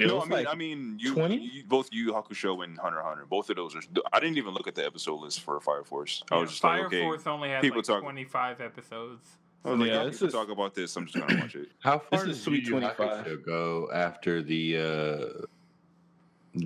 [0.00, 1.36] It no, I mean, like I mean, you, 20?
[1.36, 3.26] you both Yu Yu Hakusho and Hunter x Hunter.
[3.26, 3.80] Both of those are.
[4.12, 6.22] I didn't even look at the episode list for Fire Force.
[6.30, 7.00] I yeah, was just Fire like, okay.
[7.02, 9.28] Force only has people like talk- 25 episodes.
[9.66, 10.94] I was like, Yeah, yeah, this is- talk about this.
[10.96, 11.68] I'm just gonna watch it.
[11.80, 13.24] How far is does Sweet Yu Yu 25.
[13.24, 15.46] Hakusho go after the uh,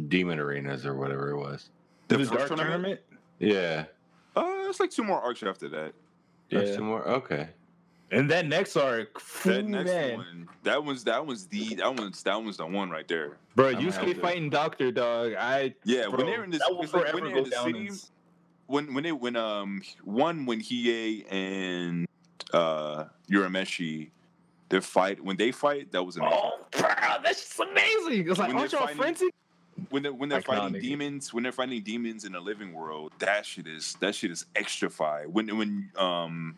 [0.08, 1.70] Demon Arenas or whatever it was?
[2.08, 2.70] the, first dark tournament?
[2.72, 3.00] tournament.
[3.38, 3.84] Yeah.
[4.36, 5.92] Uh, it's like two more arcs after that.
[6.50, 6.74] There's Yeah.
[6.76, 7.02] some more.
[7.06, 7.48] Okay.
[8.10, 11.94] And that next arc, That that next man, one, that one's that one's the that
[11.94, 13.36] one's that one's the one right there.
[13.54, 15.34] bro, I'm Yusuke fighting Doctor Dog.
[15.38, 17.50] I Yeah, bro, when they're in this, that will it's like when they're in the
[17.50, 17.98] city, in-
[18.66, 22.06] when when they when um one when Hiei and
[22.54, 24.08] uh Urameshi,
[24.70, 26.38] their fight when they fight that was amazing.
[26.42, 26.88] Oh, bro,
[27.22, 28.30] that's just amazing.
[28.30, 29.32] It's like, When aren't y'all fighting- frenzied?
[29.90, 30.82] When they're when they're fighting Iconic.
[30.82, 34.46] demons when they're fighting demons in the living world that shit is that shit is
[34.56, 36.56] extra fire when when um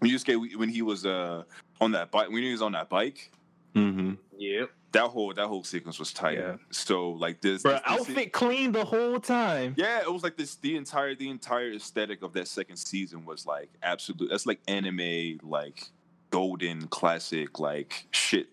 [0.00, 1.42] when Yusuke when he was uh
[1.80, 3.30] on that bike when he was on that bike
[3.74, 4.12] Mm-hmm.
[4.38, 4.70] Yep.
[4.92, 6.58] that whole that whole sequence was tight Yeah.
[6.70, 9.74] so like this, Bro, this- this- outfit clean the whole time.
[9.76, 13.46] yeah it was like this the entire the entire aesthetic of that second season was
[13.46, 15.88] like absolute that's like anime like
[16.30, 18.46] golden classic like shit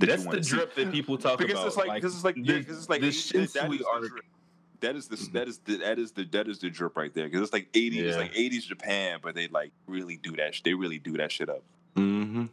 [0.00, 0.50] that That's wanna the see.
[0.56, 1.66] drip that people talk because about.
[1.68, 3.78] it's like because it's like yeah, this- because it's like this 80 that, Sensui is
[3.80, 4.08] the arc.
[4.08, 4.24] drip.
[4.80, 7.24] that is the that is the that is the that is the drip right there
[7.26, 8.22] because it's like 80s it's Yeah.
[8.22, 11.48] like 80s Japan but they like really do that sh- they really do that shit
[11.48, 11.62] up
[11.96, 12.46] Mm-hmm.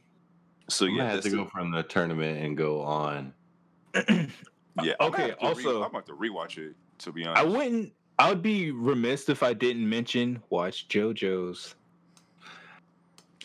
[0.70, 3.34] so I'm yeah gonna have to the- go from the tournament and go on.
[3.96, 4.26] yeah I'm
[4.84, 7.46] Okay, gonna have to also- re- I'm about to rewatch it to be honest, I
[7.46, 7.94] wouldn't.
[8.20, 11.76] I would be remiss if I didn't mention watch JoJo's.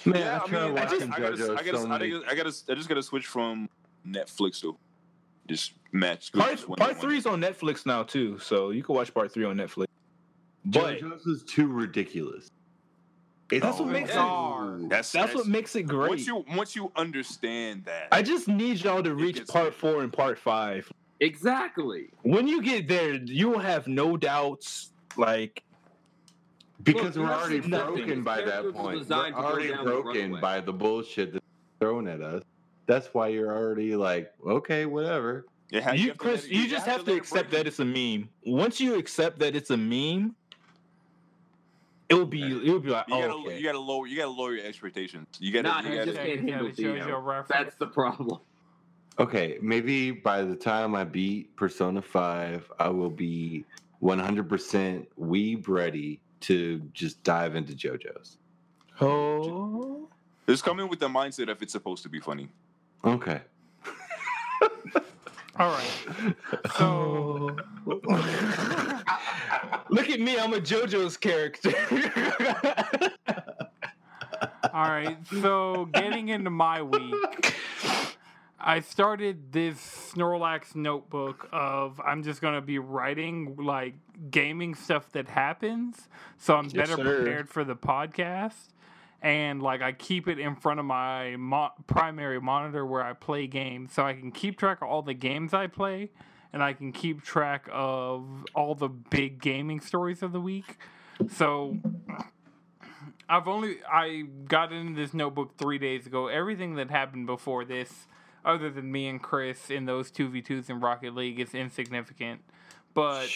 [0.07, 1.84] Man, yeah, I I tried mean, I watching just, I gotta, JoJo I gotta, so
[1.84, 3.68] I many- gotta, I gotta, I just gotta switch from
[4.07, 4.76] Netflix to
[5.48, 6.32] just match.
[6.32, 9.44] Part, just part three is on Netflix now too, so you can watch part three
[9.44, 9.86] on Netflix.
[10.64, 12.48] But JoJo's is too ridiculous.
[13.50, 14.88] It's That's what makes it- hard.
[14.88, 16.09] That's that's what makes it great.
[16.09, 20.12] Once you once you understand that, I just need y'all to reach part four and
[20.12, 20.90] part five.
[21.20, 22.09] Exactly.
[22.22, 24.90] When you get there, you will have no doubts.
[25.16, 25.62] Like
[26.82, 27.94] Because Look, we're already nothing.
[27.96, 28.76] broken by that point.
[28.76, 31.44] We're designed to go already down the broken by the bullshit that's
[31.78, 32.42] thrown at us.
[32.86, 35.46] That's why you're already like, okay, whatever.
[35.70, 37.78] it has- you, to Chris, let it- you just have to let accept that it's
[37.78, 38.28] a meme.
[38.44, 40.34] Once you accept that it's a meme,
[42.08, 43.58] it will be it will be like, You oh, gotta, okay.
[43.58, 45.26] you gotta lower, you gotta lower your expectations.
[45.38, 46.04] You gotta, Nah, you gotta.
[46.12, 47.20] just can't handle the JoJo Dio.
[47.20, 47.48] reference.
[47.48, 48.38] That's the problem.
[49.18, 53.64] Okay, maybe by the time I beat Persona 5, I will be
[54.02, 58.38] 100% weeb ready to just dive into JoJo's.
[59.00, 60.08] oh.
[60.48, 62.48] Just come in with the mindset of it's supposed to be funny.
[63.05, 63.40] Okay.
[65.59, 66.34] All right.
[66.76, 67.57] So
[69.90, 71.72] Look at me, I'm a JoJo's character.
[74.74, 77.55] All right, so getting into my week,
[78.59, 79.76] I started this
[80.14, 83.94] Snorlax notebook of I'm just gonna be writing like
[84.30, 87.16] gaming stuff that happens, so I'm Yes, better sir.
[87.16, 88.68] prepared for the podcast.
[89.22, 93.46] And like I keep it in front of my mo- primary monitor where I play
[93.46, 96.10] games, so I can keep track of all the games I play,
[96.52, 100.76] and I can keep track of all the big gaming stories of the week.
[101.30, 101.76] So
[103.28, 106.26] I've only I got into this notebook three days ago.
[106.26, 108.06] Everything that happened before this,
[108.44, 112.40] other than me and Chris in those two v twos in Rocket League, is insignificant.
[112.92, 113.28] But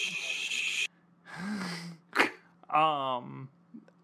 [2.69, 3.49] um,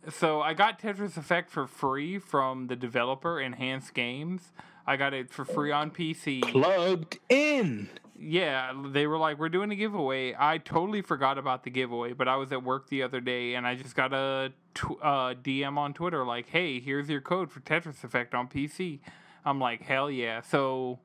[0.09, 4.51] so I got Tetris Effect for free from the developer Enhanced Games.
[4.85, 6.41] I got it for free on PC.
[6.41, 7.89] Plugged in.
[8.19, 12.27] Yeah, they were like, "We're doing a giveaway." I totally forgot about the giveaway, but
[12.27, 15.77] I was at work the other day and I just got a tw- uh, DM
[15.77, 18.99] on Twitter like, "Hey, here's your code for Tetris Effect on PC."
[19.45, 20.99] I'm like, "Hell yeah!" So,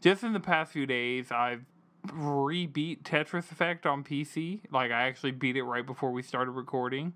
[0.00, 1.64] just in the past few days, I've
[2.12, 4.60] re-beat Tetris Effect on PC.
[4.70, 7.14] Like, I actually beat it right before we started recording,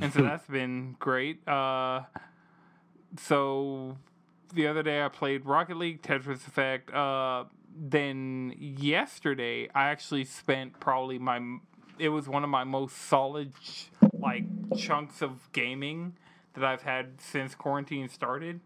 [0.00, 1.46] and so that's been great.
[1.48, 2.02] Uh,
[3.16, 3.96] so
[4.54, 6.92] the other day I played Rocket League, Tetris Effect.
[6.92, 7.44] Uh,
[7.76, 11.40] then yesterday I actually spent probably my
[11.98, 13.52] it was one of my most solid
[14.18, 14.44] like
[14.76, 16.14] chunks of gaming
[16.54, 18.60] that I've had since quarantine started.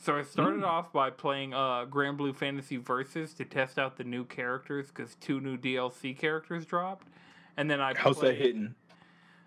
[0.00, 4.24] So I started off by playing uh, Granblue Fantasy Versus to test out the new
[4.24, 7.08] characters because two new DLC characters dropped,
[7.56, 8.74] and then I How's that played- hitting?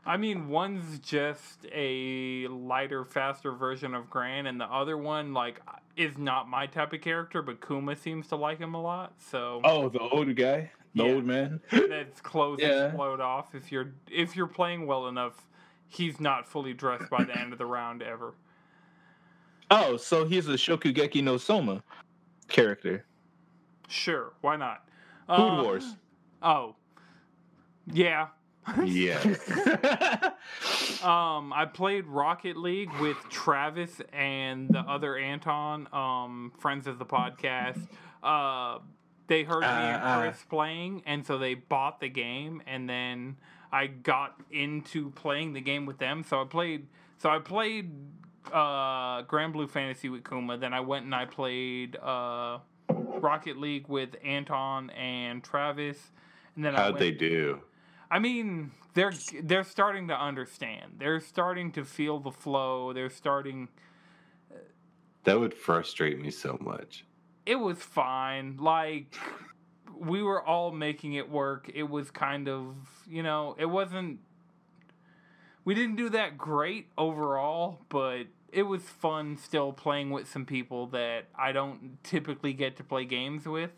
[0.05, 5.61] I mean, one's just a lighter, faster version of Gran, and the other one, like,
[5.95, 9.61] is not my type of character, but Kuma seems to like him a lot, so
[9.63, 11.13] Oh, the older guy, the Yeah.
[11.13, 11.61] old man.
[11.89, 12.87] that's clothes Yeah.
[12.87, 15.45] explode off if you're if you're playing well enough.
[15.87, 18.33] He's not fully dressed by the end of the round ever.
[19.69, 21.83] Oh, so he's a Shokugeki no Soma
[22.47, 23.05] character.
[23.87, 24.87] Sure, why not?
[25.27, 25.95] Food Uh, Wars.
[26.41, 26.75] Oh,
[27.87, 28.27] yeah.
[28.85, 29.39] Yes.
[31.03, 37.05] Um, I played Rocket League with Travis and the other Anton, um, friends of the
[37.05, 37.87] podcast.
[38.21, 38.79] Uh,
[39.25, 40.33] they heard me and Uh, uh.
[40.49, 43.37] Playing, and so they bought the game, and then
[43.71, 46.23] I got into playing the game with them.
[46.23, 46.85] So I played.
[47.17, 47.91] So I played
[48.51, 50.57] uh, Granblue Fantasy with Kuma.
[50.57, 52.59] Then I went and I played uh,
[52.89, 56.11] Rocket League with Anton and Travis.
[56.55, 57.61] And then How'd they do?
[58.11, 60.97] I mean, they're they're starting to understand.
[60.99, 62.91] They're starting to feel the flow.
[62.91, 63.69] They're starting.
[65.23, 67.05] That would frustrate me so much.
[67.45, 68.57] It was fine.
[68.57, 69.15] Like
[69.97, 71.71] we were all making it work.
[71.73, 72.75] It was kind of
[73.07, 74.19] you know it wasn't.
[75.63, 80.87] We didn't do that great overall, but it was fun still playing with some people
[80.87, 83.71] that I don't typically get to play games with.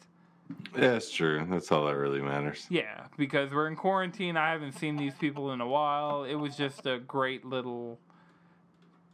[0.75, 1.45] That's true.
[1.49, 2.65] That's all that really matters.
[2.69, 4.37] Yeah, because we're in quarantine.
[4.37, 6.23] I haven't seen these people in a while.
[6.23, 7.99] It was just a great little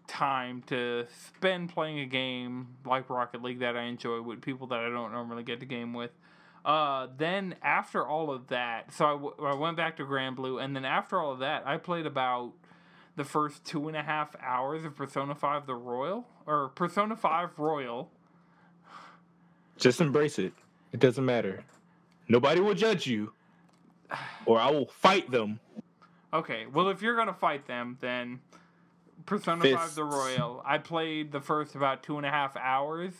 [0.07, 1.05] time to
[1.35, 5.11] spend playing a game like Rocket League that I enjoy with people that I don't
[5.11, 6.11] normally get to game with.
[6.65, 10.75] Uh, then after all of that, so I, w- I went back to Granblue, and
[10.75, 12.53] then after all of that, I played about
[13.15, 17.57] the first two and a half hours of Persona 5 The Royal, or Persona 5
[17.57, 18.11] Royal.
[19.77, 20.53] Just embrace it.
[20.91, 21.63] It doesn't matter.
[22.27, 23.33] Nobody will judge you,
[24.45, 25.59] or I will fight them.
[26.33, 28.39] Okay, well, if you're gonna fight them, then
[29.25, 29.77] Persona Fists.
[29.77, 30.63] 5 the Royal.
[30.65, 33.13] I played the first about two and a half hours,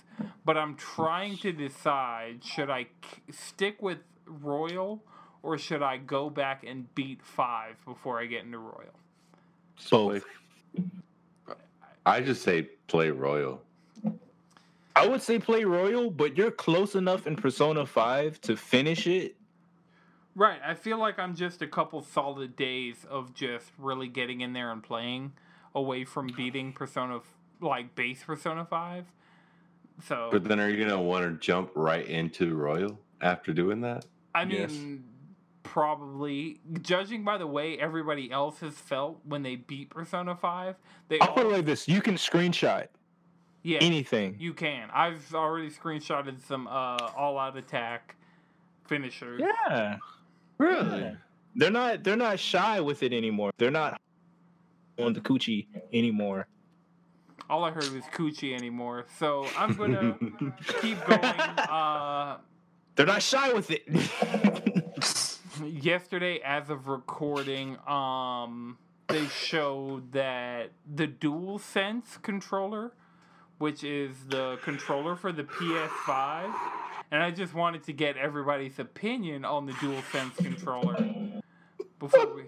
[0.46, 5.04] but I'm trying to decide should I k- stick with Royal
[5.42, 8.94] or should I go back and beat 5 before I get into Royal?
[9.90, 10.24] Both.
[12.06, 13.62] I just say play Royal.
[14.96, 19.36] I would say play Royal, but you're close enough in Persona 5 to finish it.
[20.36, 20.60] Right.
[20.66, 24.72] I feel like I'm just a couple solid days of just really getting in there
[24.72, 25.34] and playing
[25.76, 27.24] away from beating Persona, f-
[27.62, 29.06] like base Persona 5.
[30.08, 34.06] So, But then are you gonna want to jump right into Royal after doing that?
[34.34, 34.72] I Yes.
[34.72, 35.04] mean,
[35.64, 36.60] probably.
[36.82, 40.76] Judging by the way everybody else has felt when they beat Persona 5,
[41.10, 42.88] they I'll put it like this you can screenshot
[43.64, 44.36] yeah, anything.
[44.40, 44.90] you can.
[44.94, 48.16] I've already screenshotted some uh, all out attack
[48.88, 49.42] finishers.
[49.42, 49.98] Yeah.
[50.58, 51.00] Really?
[51.02, 51.14] Yeah.
[51.56, 53.52] They're not they're not shy with it anymore.
[53.58, 54.00] They're not
[54.98, 56.48] on the coochie anymore.
[57.50, 59.06] All I heard was coochie anymore.
[59.18, 60.16] So I'm gonna
[60.82, 61.20] keep going.
[61.24, 62.38] Uh,
[62.96, 63.84] They're not shy with it.
[65.66, 68.78] yesterday as of recording um
[69.10, 72.94] they showed that the DualSense controller
[73.60, 76.54] which is the controller for the ps5
[77.12, 80.98] and i just wanted to get everybody's opinion on the dual sense controller
[82.00, 82.44] before we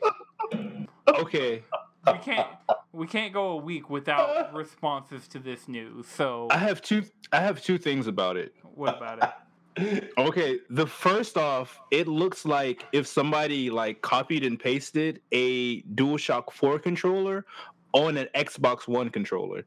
[1.07, 1.64] okay.
[2.07, 2.47] we can't
[2.93, 7.39] we can't go a week without responses to this news so I have two I
[7.41, 8.53] have two things about it.
[8.76, 9.30] what about it
[10.18, 16.51] Okay, the first off, it looks like if somebody like copied and pasted a DualShock
[16.51, 17.45] 4 controller
[17.93, 19.64] on an Xbox One controller.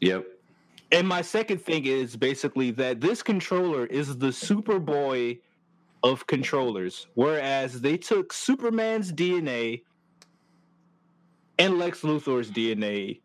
[0.00, 0.26] Yep.
[0.90, 5.38] And my second thing is basically that this controller is the Superboy
[6.02, 9.82] of controllers, whereas they took Superman's DNA
[11.58, 13.20] and Lex Luthor's DNA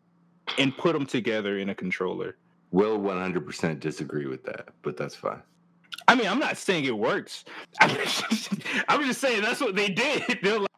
[0.58, 2.36] and put them together in a controller.
[2.70, 5.42] Will 100% disagree with that, but that's fine.
[6.08, 7.44] I mean, I'm not saying it works.
[7.80, 8.48] I'm just,
[8.88, 10.22] I'm just saying that's what they did.
[10.42, 10.68] They're like,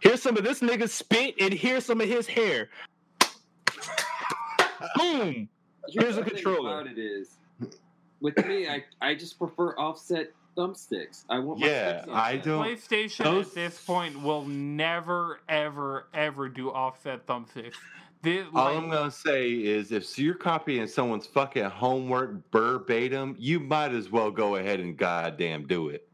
[0.00, 2.68] here's some of this nigga's spit, and here's some of his hair.
[4.96, 5.48] Boom.
[5.88, 6.80] Here's a the controller.
[6.80, 7.38] About it is,
[8.20, 11.24] with me, I I just prefer offset thumbsticks.
[11.30, 16.08] I want my Yeah, sticks I don't- PlayStation those- at this point will never, ever,
[16.14, 17.74] ever do offset thumbsticks.
[18.22, 23.58] This, All like, I'm gonna say is, if you're copying someone's fucking homework verbatim, you
[23.58, 26.06] might as well go ahead and goddamn do it.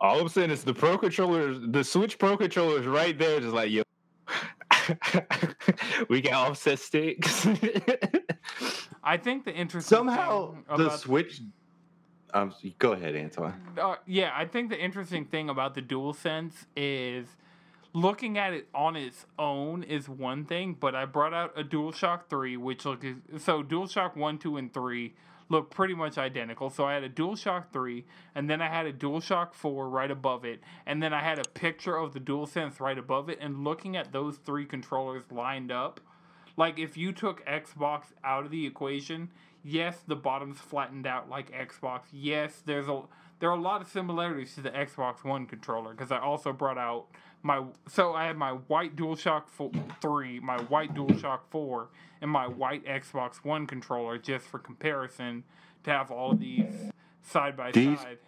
[0.00, 3.52] All I'm saying is the Pro controller, the Switch Pro controller is right there, just
[3.52, 3.82] like yo.
[6.08, 7.46] we got offset sticks.
[9.08, 11.40] I think the interesting Somehow, thing the about Switch.
[12.34, 13.54] Um, go ahead, Antoine.
[13.80, 17.26] uh, yeah, I think the interesting thing about the DualSense is
[17.94, 22.24] looking at it on its own is one thing, but I brought out a DualShock
[22.28, 23.02] 3, which look
[23.38, 25.14] so DualShock 1, 2, and 3
[25.48, 26.68] look pretty much identical.
[26.68, 28.04] So I had a DualShock 3,
[28.34, 31.48] and then I had a DualShock 4 right above it, and then I had a
[31.48, 35.98] picture of the DualSense right above it, and looking at those three controllers lined up,
[36.58, 39.30] like if you took Xbox out of the equation,
[39.64, 42.02] yes, the bottom's flattened out like Xbox.
[42.12, 43.02] Yes, there's a
[43.40, 46.76] there are a lot of similarities to the Xbox One controller because I also brought
[46.76, 47.06] out
[47.42, 49.70] my so I had my white DualShock fo-
[50.02, 51.88] 3, my white DualShock 4,
[52.20, 55.44] and my white Xbox One controller just for comparison
[55.84, 56.90] to have all of these
[57.22, 58.18] side by These- side.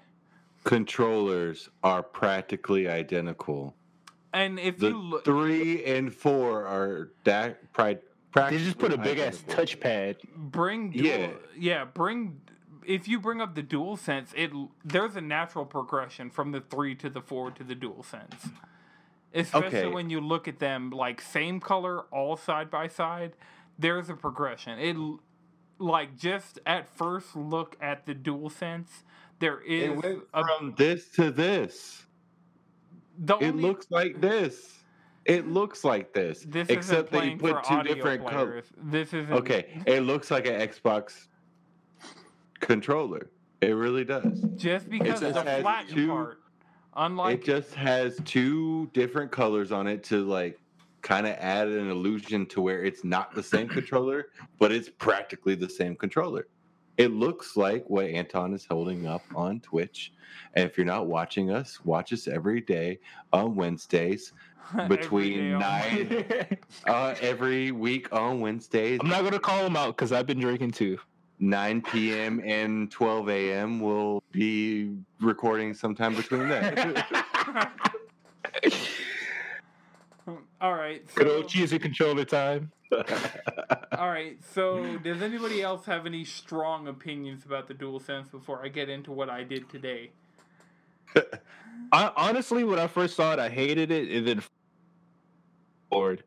[0.62, 3.74] Controllers are practically identical.
[4.32, 7.98] And if The you look three and four are da- pri-
[8.34, 10.16] they just put a big ass touchpad.
[10.36, 11.30] bring dual, Yeah.
[11.56, 12.40] yeah bring
[12.86, 14.50] if you bring up the DualSense it
[14.84, 18.50] there's a natural progression from the 3 to the 4 to the DualSense
[19.34, 19.86] especially Okay.
[19.86, 23.34] when you look at them like same color all side by side
[23.78, 24.96] there's a progression it
[25.78, 29.02] like just at first look at the DualSense
[29.38, 32.04] there is It went a, from this to this.
[33.18, 34.79] the It only- looks like this.
[35.26, 36.44] It looks like this.
[36.48, 38.64] this except that you put two different colors.
[38.76, 41.26] this isn't Okay, it looks like an Xbox
[42.60, 43.30] controller.
[43.60, 44.40] It really does.
[44.56, 46.38] just because of just the flattened two- part
[46.96, 50.58] unlike it just has two different colors on it to like
[51.02, 54.26] kind of add an illusion to where it's not the same controller,
[54.58, 56.46] but it's practically the same controller.
[56.98, 60.12] It looks like what Anton is holding up on Twitch.
[60.54, 62.98] And if you're not watching us, watch us every day
[63.32, 64.34] on Wednesdays,
[64.88, 70.12] between day nine- uh, every week on Wednesdays, I'm not gonna call them out because
[70.12, 70.98] I've been drinking too.
[71.42, 72.42] 9 p.m.
[72.44, 73.80] and 12 a.m.
[73.80, 77.74] We'll be recording sometime between that.
[80.60, 81.02] All right.
[81.14, 82.70] Good old cheesy controller time.
[82.92, 84.36] All right.
[84.52, 89.10] So, does anybody else have any strong opinions about the DualSense before I get into
[89.12, 90.10] what I did today?
[91.92, 94.42] I, honestly, when I first saw it, I hated it, and then
[95.90, 96.22] forward.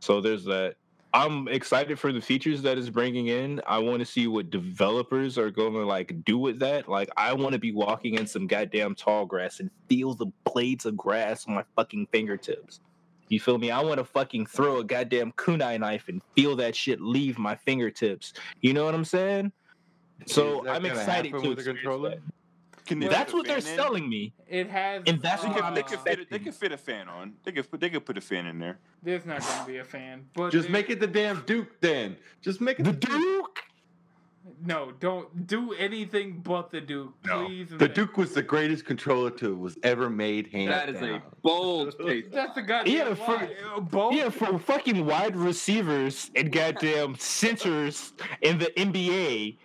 [0.00, 0.76] So there's that.
[1.14, 3.62] I'm excited for the features that it's bringing in.
[3.66, 6.86] I want to see what developers are going to like do with that.
[6.86, 10.84] Like, I want to be walking in some goddamn tall grass and feel the blades
[10.84, 12.80] of grass on my fucking fingertips.
[13.28, 13.70] You feel me?
[13.70, 17.56] I want to fucking throw a goddamn kunai knife and feel that shit leave my
[17.56, 18.34] fingertips.
[18.60, 19.52] You know what I'm saying?
[20.26, 22.10] So I'm excited to with the controller?
[22.10, 22.18] that.
[22.88, 23.62] Can they That's what they're in?
[23.62, 24.32] selling me.
[24.48, 25.02] It has.
[25.06, 26.44] And that's They what could, I'm they, could fit, a- they expecting.
[26.44, 27.34] could fit a fan on.
[27.44, 28.78] They could put they could put a fan in there.
[29.02, 32.16] There's not going to be a fan, but Just make it the damn Duke then.
[32.40, 33.20] Just make it The the Duke.
[33.20, 33.62] Duke.
[34.64, 37.44] No, don't do anything but the Duke, No.
[37.46, 37.68] please.
[37.68, 40.46] The thank- Duke was the greatest controller to was ever made.
[40.46, 42.32] Hands That is a bold statement.
[42.32, 43.50] That's a goddamn Yeah, for- lie.
[43.82, 44.14] Both.
[44.14, 49.58] Yeah, for fucking wide receivers and goddamn centers in the NBA.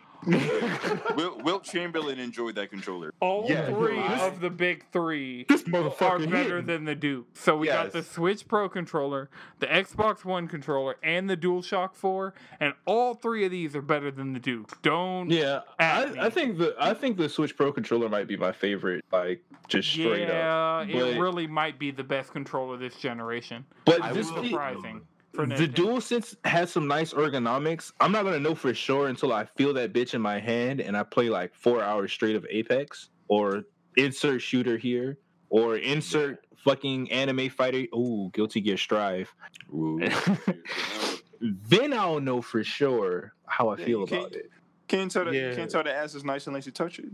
[1.15, 3.13] Will, Wilt Chamberlain enjoyed that controller.
[3.19, 6.19] All Yeah, three of the big three This are better
[6.57, 6.65] hitting.
[6.65, 7.27] than the Duke.
[7.33, 12.33] So we got the Switch Pro controller, the Xbox One controller, and the DualShock 4,
[12.59, 14.81] and all three of these are better than the Duke.
[14.81, 15.29] Don't.
[15.29, 19.03] Yeah, I, I think the I think the Switch Pro controller might be my favorite,
[19.11, 20.87] like just straight up.
[20.89, 23.65] yeah, it really might be the best controller this generation.
[23.85, 25.01] But I this will- Surprising.
[25.33, 25.73] For the Nintendo.
[25.73, 27.91] DualSense has some nice ergonomics.
[27.99, 30.95] I'm not gonna know for sure until I feel that bitch in my hand and
[30.95, 33.63] I play like four hours straight of Apex or
[33.97, 35.17] insert shooter here
[35.49, 37.85] or insert fucking anime fighter.
[37.95, 39.33] Ooh, Guilty Gear Strive.
[39.73, 39.99] Ooh.
[41.41, 44.49] then I'll know for sure how I Yeah, feel about it.
[44.87, 45.55] Can't tell the Yeah.
[45.55, 47.05] can't tell the ass is nice unless you touch it.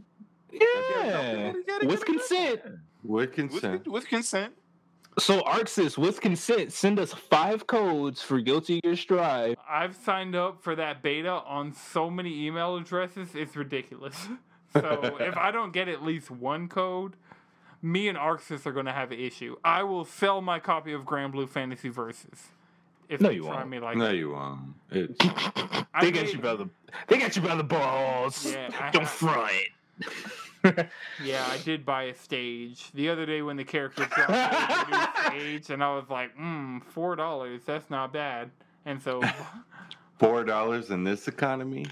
[0.51, 2.61] Yeah, You gotta with consent.
[3.03, 3.38] With
[3.88, 4.53] With, consent.
[5.20, 5.43] With consent.
[5.45, 9.55] So Arc Sys, with consent, send us five codes for Guilty Gear Strive.
[9.70, 14.15] I've signed up for that beta on so many email addresses, it's ridiculous.
[14.72, 17.15] So if I don't get at least one code,
[17.82, 19.55] me and Arc Sys are going to have an issue.
[19.65, 22.49] I will sell my copy of Granblue Fantasy Versus.
[23.09, 23.70] If No, you try won't.
[23.72, 24.15] me like No, that.
[24.15, 24.76] you won't.
[24.91, 25.17] It's,
[25.91, 26.70] I they got made- you by the
[27.07, 28.45] they got you by the balls.
[28.45, 29.51] Yeah, I Don't have- front.
[31.24, 35.28] Yeah, I did buy a stage the other day when the character dropped a new
[35.28, 37.62] stage, and I was like, "Hmm, four dollars.
[37.66, 38.51] That's not bad."
[38.86, 39.22] And so,
[40.20, 41.86] four dollars in this economy.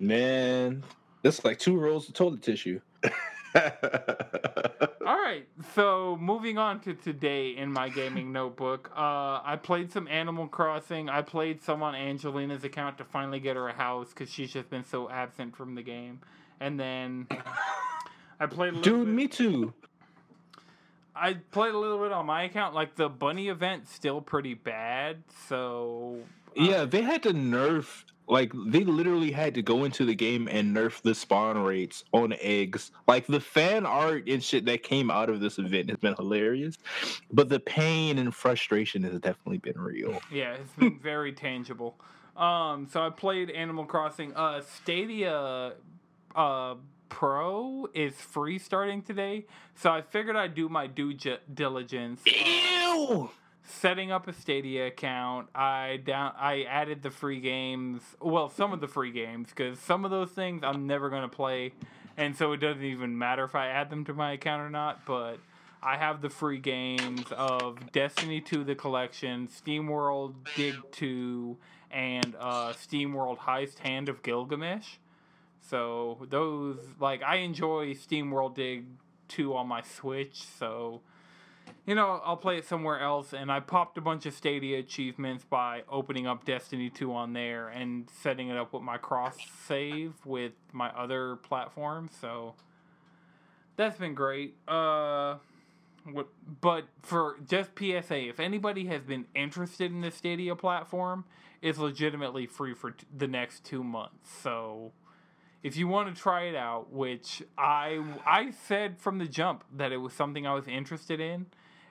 [0.00, 0.82] Man,
[1.22, 2.80] that's like two rolls of toilet tissue.
[3.54, 3.62] all
[5.06, 5.46] right.
[5.74, 11.08] So moving on to today in my gaming notebook, uh, I played some Animal Crossing.
[11.08, 14.70] I played some on Angelina's account to finally get her a house because she's just
[14.70, 16.20] been so absent from the game.
[16.60, 17.26] And then
[18.40, 19.72] I played a little Dude, bit- me too.
[21.16, 22.74] I played a little bit on my account.
[22.74, 26.18] Like the bunny event's still pretty bad, so
[26.58, 28.04] uh, Yeah, they had to nerf.
[28.26, 32.34] Like they literally had to go into the game and nerf the spawn rates on
[32.40, 32.90] eggs.
[33.06, 36.78] Like the fan art and shit that came out of this event has been hilarious,
[37.30, 40.20] but the pain and frustration has definitely been real.
[40.32, 41.96] yeah, it's been very tangible.
[42.36, 44.34] Um, so I played Animal Crossing.
[44.34, 45.74] Uh, Stadia,
[46.34, 46.74] uh,
[47.08, 51.14] Pro is free starting today, so I figured I'd do my due
[51.52, 52.22] diligence.
[52.26, 53.30] Ew.
[53.66, 58.02] setting up a Stadia account, I down I added the free games.
[58.20, 61.72] Well, some of the free games because some of those things I'm never gonna play,
[62.16, 65.04] and so it doesn't even matter if I add them to my account or not.
[65.06, 65.38] But
[65.82, 71.56] I have the free games of Destiny 2: The Collection, SteamWorld Dig 2,
[71.90, 74.96] and uh, SteamWorld Heist: Hand of Gilgamesh.
[75.68, 78.86] So those like I enjoy SteamWorld Dig
[79.28, 81.00] 2 on my Switch, so
[81.86, 83.32] you know, I'll play it somewhere else.
[83.32, 87.68] And I popped a bunch of Stadia achievements by opening up Destiny 2 on there
[87.68, 89.36] and setting it up with my cross
[89.66, 92.12] save with my other platforms.
[92.18, 92.54] So
[93.76, 94.54] that's been great.
[94.66, 95.36] Uh,
[96.10, 96.28] what,
[96.60, 101.24] but for just PSA, if anybody has been interested in the Stadia platform,
[101.60, 104.30] it's legitimately free for t- the next two months.
[104.42, 104.92] So
[105.64, 109.90] if you want to try it out, which I I said from the jump that
[109.90, 111.46] it was something I was interested in,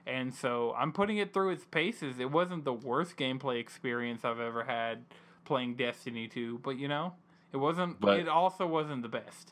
[0.05, 2.19] and so I'm putting it through its paces.
[2.19, 5.03] It wasn't the worst gameplay experience I've ever had
[5.43, 7.15] playing Destiny 2, but you know,
[7.51, 7.99] it wasn't.
[7.99, 9.51] But- it also wasn't the best.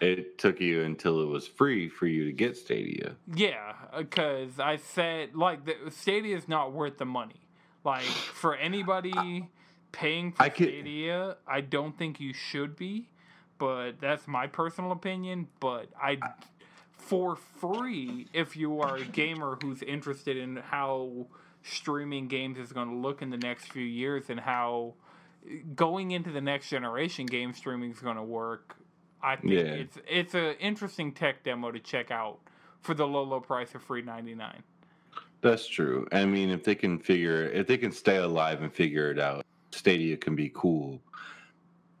[0.00, 3.14] It took you until it was free for you to get Stadia.
[3.32, 7.40] Yeah, uh, because I said like the Stadia is not worth the money.
[7.84, 9.48] Like for anybody
[9.92, 13.08] paying for I could- Stadia, I don't think you should be.
[13.58, 15.48] But that's my personal opinion.
[15.60, 16.18] But I,
[16.96, 21.26] for free, if you are a gamer who's interested in how
[21.62, 24.94] streaming games is going to look in the next few years and how
[25.74, 28.76] going into the next generation game streaming is going to work.
[29.22, 29.60] I think Yeah.
[29.60, 32.38] it's it's an interesting tech demo to check out
[32.82, 34.62] for the low low price of free ninety nine.
[35.40, 36.06] That's true.
[36.12, 39.44] I mean, if they can figure, if they can stay alive and figure it out,
[39.72, 41.00] Stadia can be cool.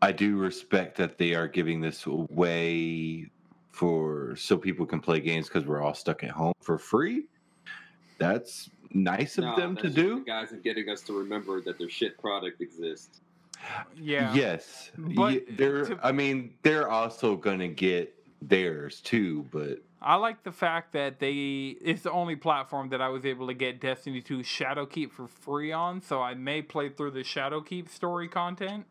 [0.04, 3.30] I do respect that they are giving this away
[3.72, 7.24] for so people can play games because we're all stuck at home for free.
[8.18, 10.18] That's nice of Nah, them to just do.
[10.18, 13.22] The guys are getting us to remember that their shit product exists.
[13.96, 14.34] Yeah.
[14.34, 15.84] Yes, But Ye- they're.
[15.86, 21.18] to- I mean, they're also gonna get theirs too, but I like the fact that
[21.18, 25.26] they it's the only platform that I was able to get Destiny 2 Shadowkeep for
[25.26, 28.84] free on, so I may play through the Shadowkeep story content.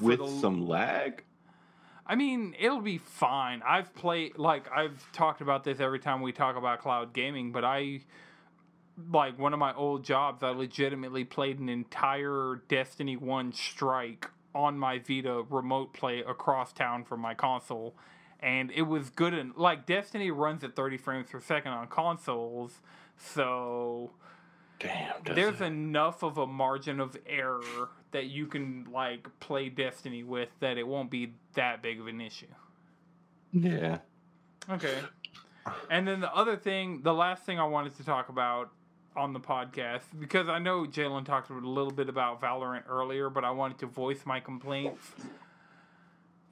[0.00, 1.24] With the- some lag.
[2.06, 3.62] I mean, it'll be fine.
[3.62, 7.64] I've played like I've talked about this every time we talk about cloud gaming, but
[7.64, 8.00] I
[9.10, 14.78] like one of my old jobs, I legitimately played an entire Destiny 1 strike on
[14.78, 17.94] my Vita remote play across town from my console.
[18.40, 22.80] And it was good and like Destiny runs at 30 frames per second on consoles,
[23.16, 24.10] so
[24.80, 25.66] Damn, there's it?
[25.66, 30.86] enough of a margin of error that you can like play Destiny with that it
[30.86, 32.46] won't be that big of an issue.
[33.52, 33.98] yeah.
[34.70, 34.98] Okay.
[35.90, 38.70] And then the other thing, the last thing I wanted to talk about
[39.16, 43.44] on the podcast, because I know Jalen talked a little bit about Valorant earlier, but
[43.44, 45.12] I wanted to voice my complaints.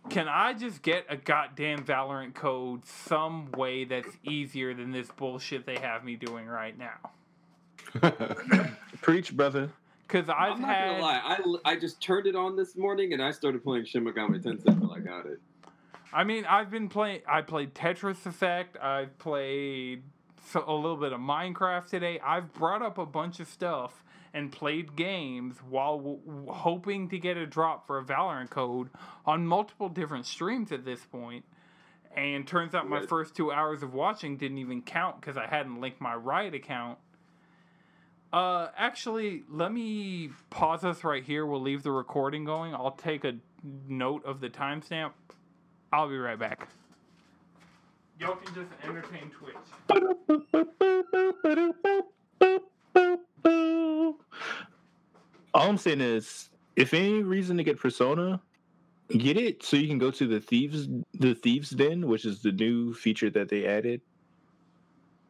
[0.09, 5.67] Can I just get a goddamn Valorant code some way that's easier than this bullshit
[5.67, 7.11] they have me doing right now?
[9.03, 9.71] Preach, brother.
[10.11, 10.91] Because I've I'm not had.
[10.91, 14.05] gonna lie, I, I just turned it on this morning and I started playing Shin
[14.05, 15.41] Megami Tensei until I got it.
[16.13, 17.21] I mean, I've been playing.
[17.29, 18.77] I played Tetris Effect.
[18.83, 20.03] I've played
[20.49, 22.19] so, a little bit of Minecraft today.
[22.19, 24.03] I've brought up a bunch of stuff
[24.35, 28.91] and played games while w- w- hoping to get a drop for a Valorant code
[29.25, 31.45] on multiple different streams at this point.
[32.17, 33.09] And turns out my Right.
[33.09, 36.99] first two hours of watching didn't even count because I hadn't linked my Riot account.
[38.33, 41.47] Uh, actually, let me pause us right here.
[41.47, 42.75] We'll leave the recording going.
[42.75, 43.35] I'll take a
[43.89, 45.13] note of the timestamp.
[45.93, 46.69] I'll be right back.
[48.21, 49.57] Y'all can just entertain Twitch.
[55.53, 58.41] All I'm saying is, if any reason to get Persona,
[59.09, 62.53] get it so you can go to the thieves, the thieves den, which is the
[62.53, 64.01] new feature that they added.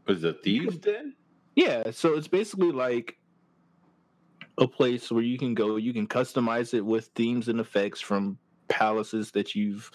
[0.06, 1.14] Was the thieves den?
[1.56, 3.16] Yeah, so it's basically like
[4.58, 8.38] a place where you can go, you can customize it with themes and effects from
[8.68, 9.90] palaces that you've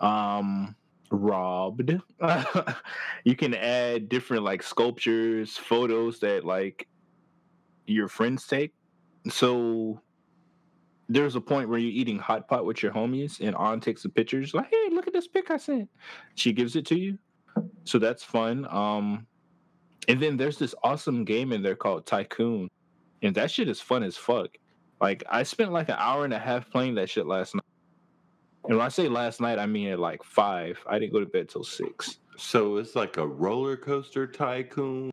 [0.00, 0.74] um
[1.10, 1.98] robbed.
[3.24, 6.88] you can add different like sculptures, photos that like
[7.86, 8.72] your friends take.
[9.28, 10.00] So
[11.08, 14.08] there's a point where you're eating hot pot with your homies and Ann takes the
[14.08, 15.88] pictures like, "Hey, look at this pic I sent."
[16.34, 17.18] She gives it to you.
[17.84, 18.66] So that's fun.
[18.70, 19.26] Um
[20.08, 22.68] and then there's this awesome game in there called Tycoon.
[23.22, 24.50] And that shit is fun as fuck.
[25.00, 27.64] Like I spent like an hour and a half playing that shit last night.
[28.64, 30.78] And when I say last night, I mean at like five.
[30.86, 32.18] I didn't go to bed till six.
[32.36, 35.12] So it's like a roller coaster tycoon.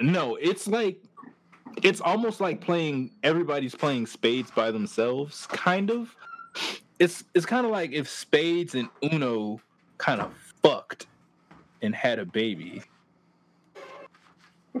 [0.00, 1.02] No, it's like
[1.82, 6.14] it's almost like playing everybody's playing spades by themselves, kind of.
[6.98, 9.60] It's it's kind of like if spades and Uno
[9.98, 10.32] kind of
[10.62, 11.06] fucked
[11.82, 12.82] and had a baby.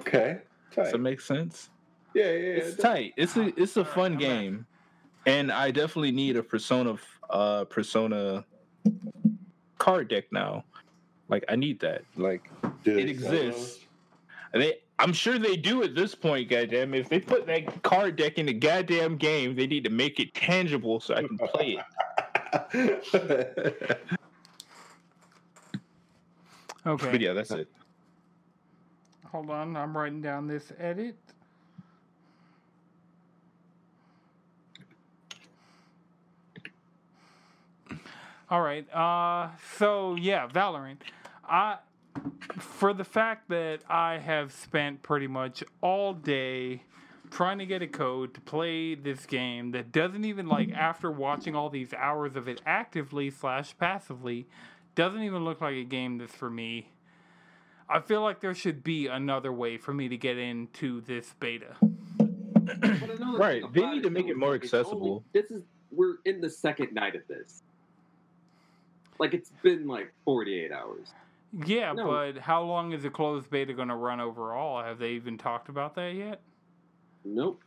[0.06, 0.38] Okay.
[0.74, 1.70] Does that make sense?
[2.14, 3.12] Yeah, yeah, it's tight.
[3.16, 4.20] It's a it's a fun I'm back.
[4.20, 4.66] game,
[5.26, 6.96] and I definitely need a Persona
[7.28, 8.44] uh Persona
[9.78, 10.64] card deck now.
[11.28, 12.02] Like I need that.
[12.16, 12.50] Like
[12.84, 13.80] it exists.
[14.52, 16.48] They I'm sure they do at this point.
[16.48, 20.18] Goddamn, if they put that card deck in the goddamn game, they need to make
[20.20, 21.78] it tangible so I can play
[22.72, 23.98] it.
[26.86, 27.10] Okay.
[27.10, 27.68] But yeah, that's it.
[29.32, 29.76] Hold on.
[29.76, 31.16] I'm writing down this edit.
[38.48, 38.88] All right.
[38.94, 40.98] Uh, so yeah, Valorant.
[41.48, 41.78] I,
[42.58, 46.82] for the fact that I have spent pretty much all day
[47.30, 51.56] trying to get a code to play this game that doesn't even like after watching
[51.56, 54.46] all these hours of it actively slash passively
[54.94, 56.88] doesn't even look like a game that's for me.
[57.88, 61.76] I feel like there should be another way for me to get into this beta.
[63.38, 65.24] Right, they need to make it more is it's only- accessible.
[65.32, 67.62] this is we're in the second night of this.
[69.18, 71.08] Like it's been like 48 hours.
[71.64, 72.06] Yeah, No.
[72.06, 74.82] but how long is the closed beta going to run overall?
[74.82, 76.40] Have they even talked about that yet?
[77.24, 77.62] Nope.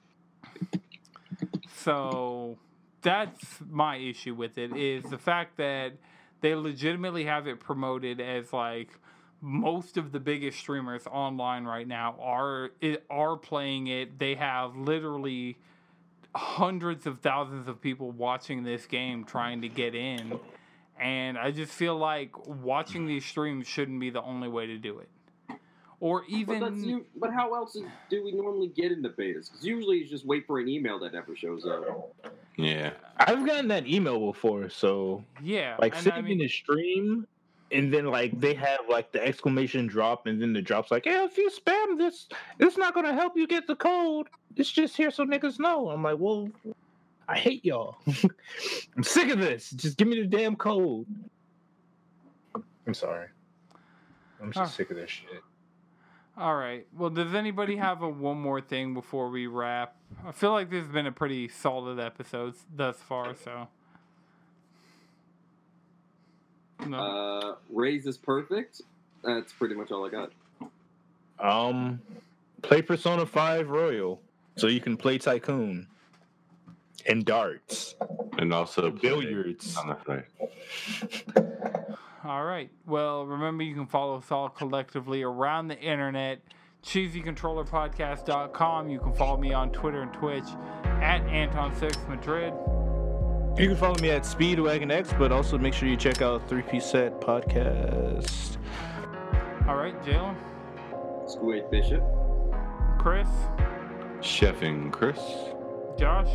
[1.75, 2.57] So
[3.01, 5.93] that's my issue with it is the fact that
[6.41, 8.89] they legitimately have it promoted as like
[9.41, 14.19] most of the biggest streamers online right now are it, are playing it.
[14.19, 15.57] They have literally
[16.35, 20.39] hundreds of thousands of people watching this game trying to get in.
[20.99, 24.99] And I just feel like watching these streams shouldn't be the only way to do
[24.99, 25.09] it.
[26.01, 27.05] Or But even that's you.
[27.15, 27.77] But how else
[28.09, 29.49] do we normally get into betas?
[29.49, 32.15] Because usually you just wait for an email that never shows up.
[32.57, 32.91] Yeah.
[33.17, 37.27] I've gotten that email before, so yeah, like and sitting I mean, in a stream
[37.71, 41.23] and then like they have like the exclamation drop and then the drop's like, hey,
[41.23, 42.27] if you spam this,
[42.59, 44.27] it's not gonna help you get the code.
[44.55, 45.89] It's just here so niggas know.
[45.89, 46.49] I'm like, well,
[47.27, 47.97] I hate y'all.
[48.97, 49.69] I'm sick of this.
[49.71, 51.05] Just give me the damn code.
[52.87, 53.27] I'm sorry.
[54.41, 55.43] I'm just sick of this shit.
[56.37, 56.87] All right.
[56.97, 59.95] Well, does anybody have a one more thing before we wrap?
[60.25, 63.35] I feel like this has been a pretty solid episode thus far.
[63.35, 63.67] So,
[66.87, 66.97] no.
[66.97, 68.81] Uh, Raise is perfect.
[69.23, 70.31] That's pretty much all I got.
[71.39, 72.01] Um,
[72.61, 74.19] play Persona 5 Royal
[74.57, 75.87] so you can play Tycoon
[77.07, 77.95] and darts,
[78.37, 79.77] And also billiards.
[79.77, 79.97] on
[82.25, 82.69] all right.
[82.85, 86.41] Well, remember you can follow us all collectively around the internet.
[86.83, 88.89] CheesyControllerPodcast.com.
[88.89, 90.43] You can follow me on Twitter and Twitch
[90.83, 92.53] at Anton6 Madrid.
[93.59, 96.61] You can follow me at Speedwagon X, but also make sure you check out Three
[96.61, 98.55] Piece Set Podcast.
[99.67, 100.37] All right, Jalen,
[101.29, 102.01] Squid Bishop.
[102.99, 103.27] Chris,
[104.21, 105.19] Chefing Chris.
[105.97, 106.29] Josh.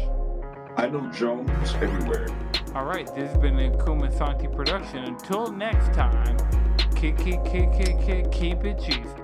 [0.77, 2.29] I know Jones everywhere.
[2.75, 5.05] All right, this has been a Kuma Santi production.
[5.05, 6.37] Until next time,
[6.95, 9.24] keep, keep, keep, keep, keep, keep it cheesy.